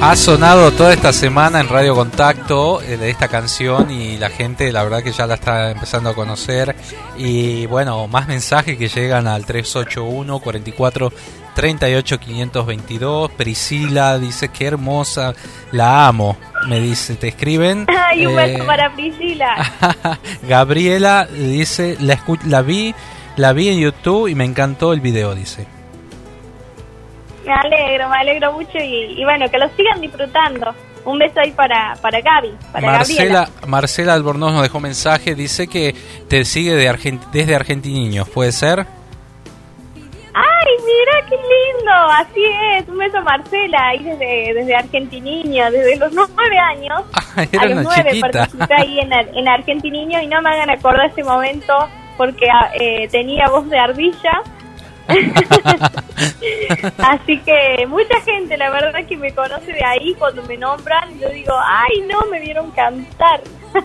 [0.02, 4.70] Ha sonado toda esta semana en Radio Contacto eh, de esta canción y la gente
[4.70, 6.76] la verdad que ya la está empezando a conocer
[7.16, 11.12] y bueno, más mensajes que llegan al 381 44
[11.54, 13.30] 38 522.
[13.32, 15.32] Priscila dice que hermosa,
[15.72, 16.36] la amo.
[16.68, 17.86] Me dice, te escriben.
[18.08, 19.56] Ay, un Eh, beso para Priscila.
[20.48, 22.94] Gabriela dice, la, escu- la vi,
[23.36, 25.66] la vi en YouTube y me encantó el video, dice.
[27.46, 30.74] Me alegro, me alegro mucho y, y bueno, que lo sigan disfrutando.
[31.04, 33.40] Un beso ahí para, para Gaby, para Gabriela.
[33.40, 35.94] Marcela, Marcela Albornoz nos dejó mensaje, dice que
[36.28, 38.80] te sigue de Argent desde Argentiniños, ¿puede ser?
[40.34, 42.44] Ay, mira qué lindo, así
[42.76, 42.88] es.
[42.88, 47.02] Un beso a Marcela, ahí desde, desde Argentiniño, desde los nueve años.
[47.52, 51.22] Era a los nueve participé ahí en, en Argentiniño y no me hagan acordar ese
[51.22, 51.72] momento
[52.16, 54.42] porque ah, eh, tenía voz de ardilla.
[56.98, 61.18] Así que mucha gente, la verdad, que me conoce de ahí cuando me nombran.
[61.20, 63.40] Yo digo, ay, no, me vieron cantar.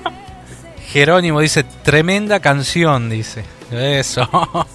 [0.88, 3.43] Jerónimo dice, tremenda canción, dice.
[3.72, 4.27] Eso.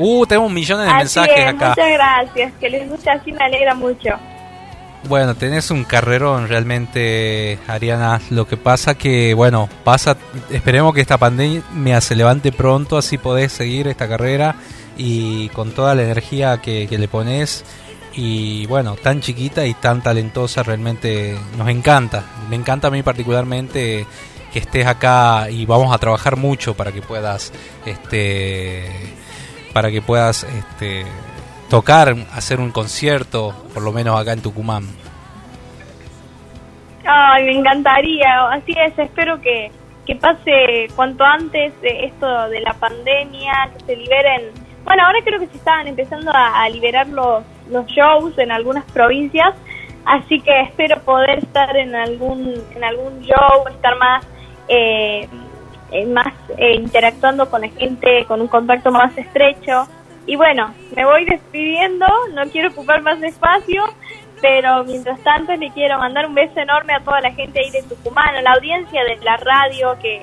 [0.00, 1.70] Uh, tenemos millones de Así mensajes es, acá.
[1.70, 2.52] muchas gracias.
[2.60, 4.10] Que les guste así me alegra mucho.
[5.08, 8.20] Bueno, tenés un carrerón realmente, Ariana.
[8.30, 10.16] Lo que pasa que, bueno, pasa,
[10.50, 14.54] esperemos que esta pandemia se levante pronto, así podés seguir esta carrera
[14.98, 17.64] y con toda la energía que, que le pones.
[18.14, 22.24] Y bueno, tan chiquita y tan talentosa, realmente nos encanta.
[22.50, 24.06] Me encanta a mí particularmente
[24.52, 27.52] que estés acá y vamos a trabajar mucho para que puedas,
[27.86, 28.86] este,
[29.72, 31.06] para que puedas, este,
[31.68, 34.84] tocar, hacer un concierto, por lo menos acá en Tucumán.
[37.04, 38.48] Ay, me encantaría.
[38.50, 39.70] Así es, espero que,
[40.06, 44.67] que pase cuanto antes eh, esto de la pandemia, que se liberen.
[44.84, 49.54] Bueno, ahora creo que se estaban empezando a, liberar los, los shows en algunas provincias,
[50.04, 54.26] así que espero poder estar en algún en algún show, estar más
[54.68, 55.28] eh,
[55.90, 59.88] eh, más eh, interactuando con la gente, con un contacto más estrecho.
[60.26, 63.84] Y bueno, me voy despidiendo, no quiero ocupar más espacio,
[64.42, 67.82] pero mientras tanto le quiero mandar un beso enorme a toda la gente ahí de
[67.84, 70.20] Tucumán, a la audiencia de la radio, que,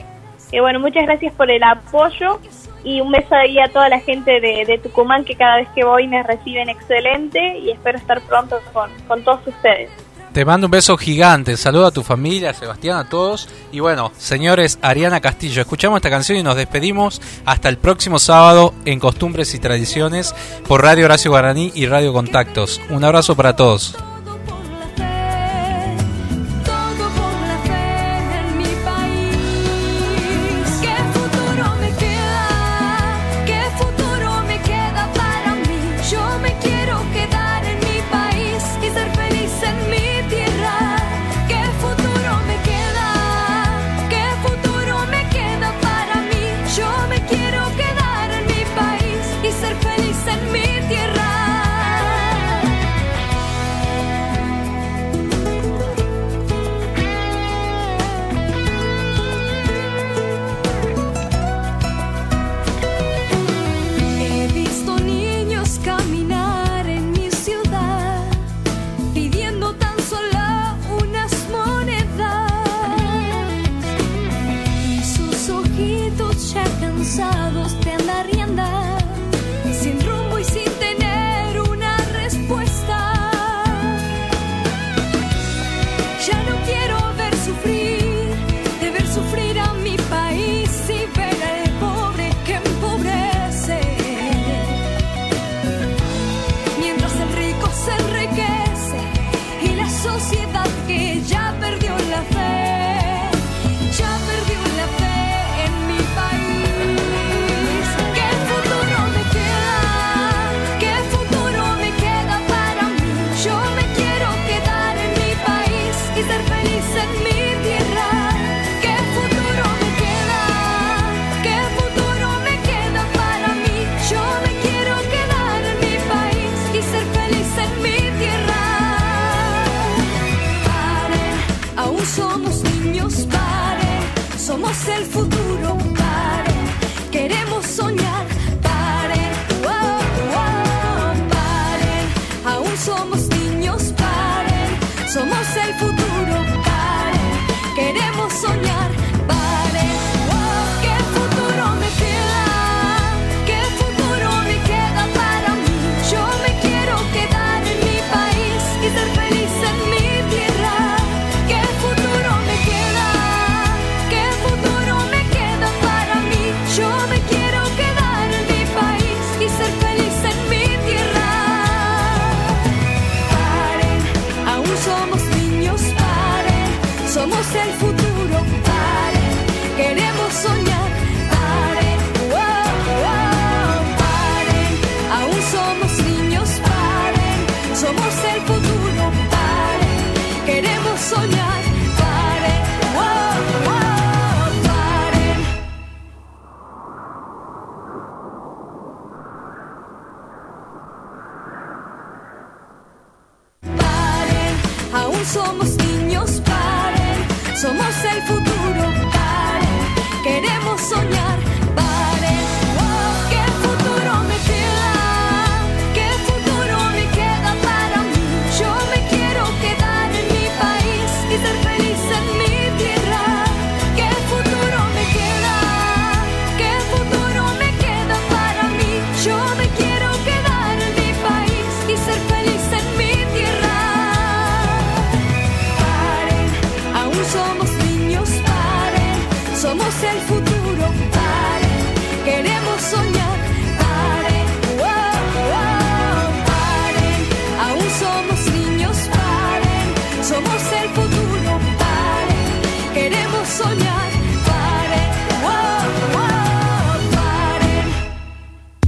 [0.51, 2.39] que bueno, muchas gracias por el apoyo
[2.85, 6.07] y un beso a toda la gente de, de Tucumán que cada vez que voy
[6.07, 9.89] me reciben excelente y espero estar pronto con, con todos ustedes.
[10.31, 13.47] Te mando un beso gigante, saludo a tu familia, a Sebastián, a todos.
[13.71, 18.73] Y bueno, señores, Ariana Castillo, escuchamos esta canción y nos despedimos hasta el próximo sábado
[18.83, 20.35] en Costumbres y Tradiciones
[20.67, 22.81] por Radio Horacio Guaraní y Radio Contactos.
[22.89, 23.95] Un abrazo para todos.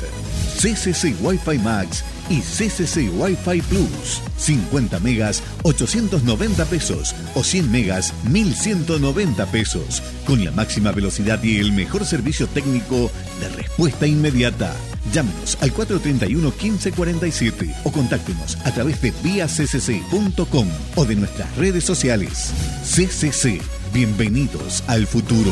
[0.58, 4.22] CCC Wi-Fi Max y CCC Wi-Fi Plus.
[4.38, 10.02] 50 megas, 890 pesos o 100 megas, 1190 pesos.
[10.26, 14.76] Con la máxima velocidad y el mejor servicio técnico de respuesta inmediata.
[15.14, 22.54] Llámenos al 431 1547 o contáctenos a través de viacc.com o de nuestras redes sociales.
[22.84, 23.62] CCC,
[23.94, 25.52] bienvenidos al futuro.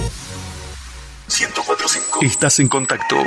[1.27, 2.19] 1045.
[2.21, 3.17] Estás en contacto.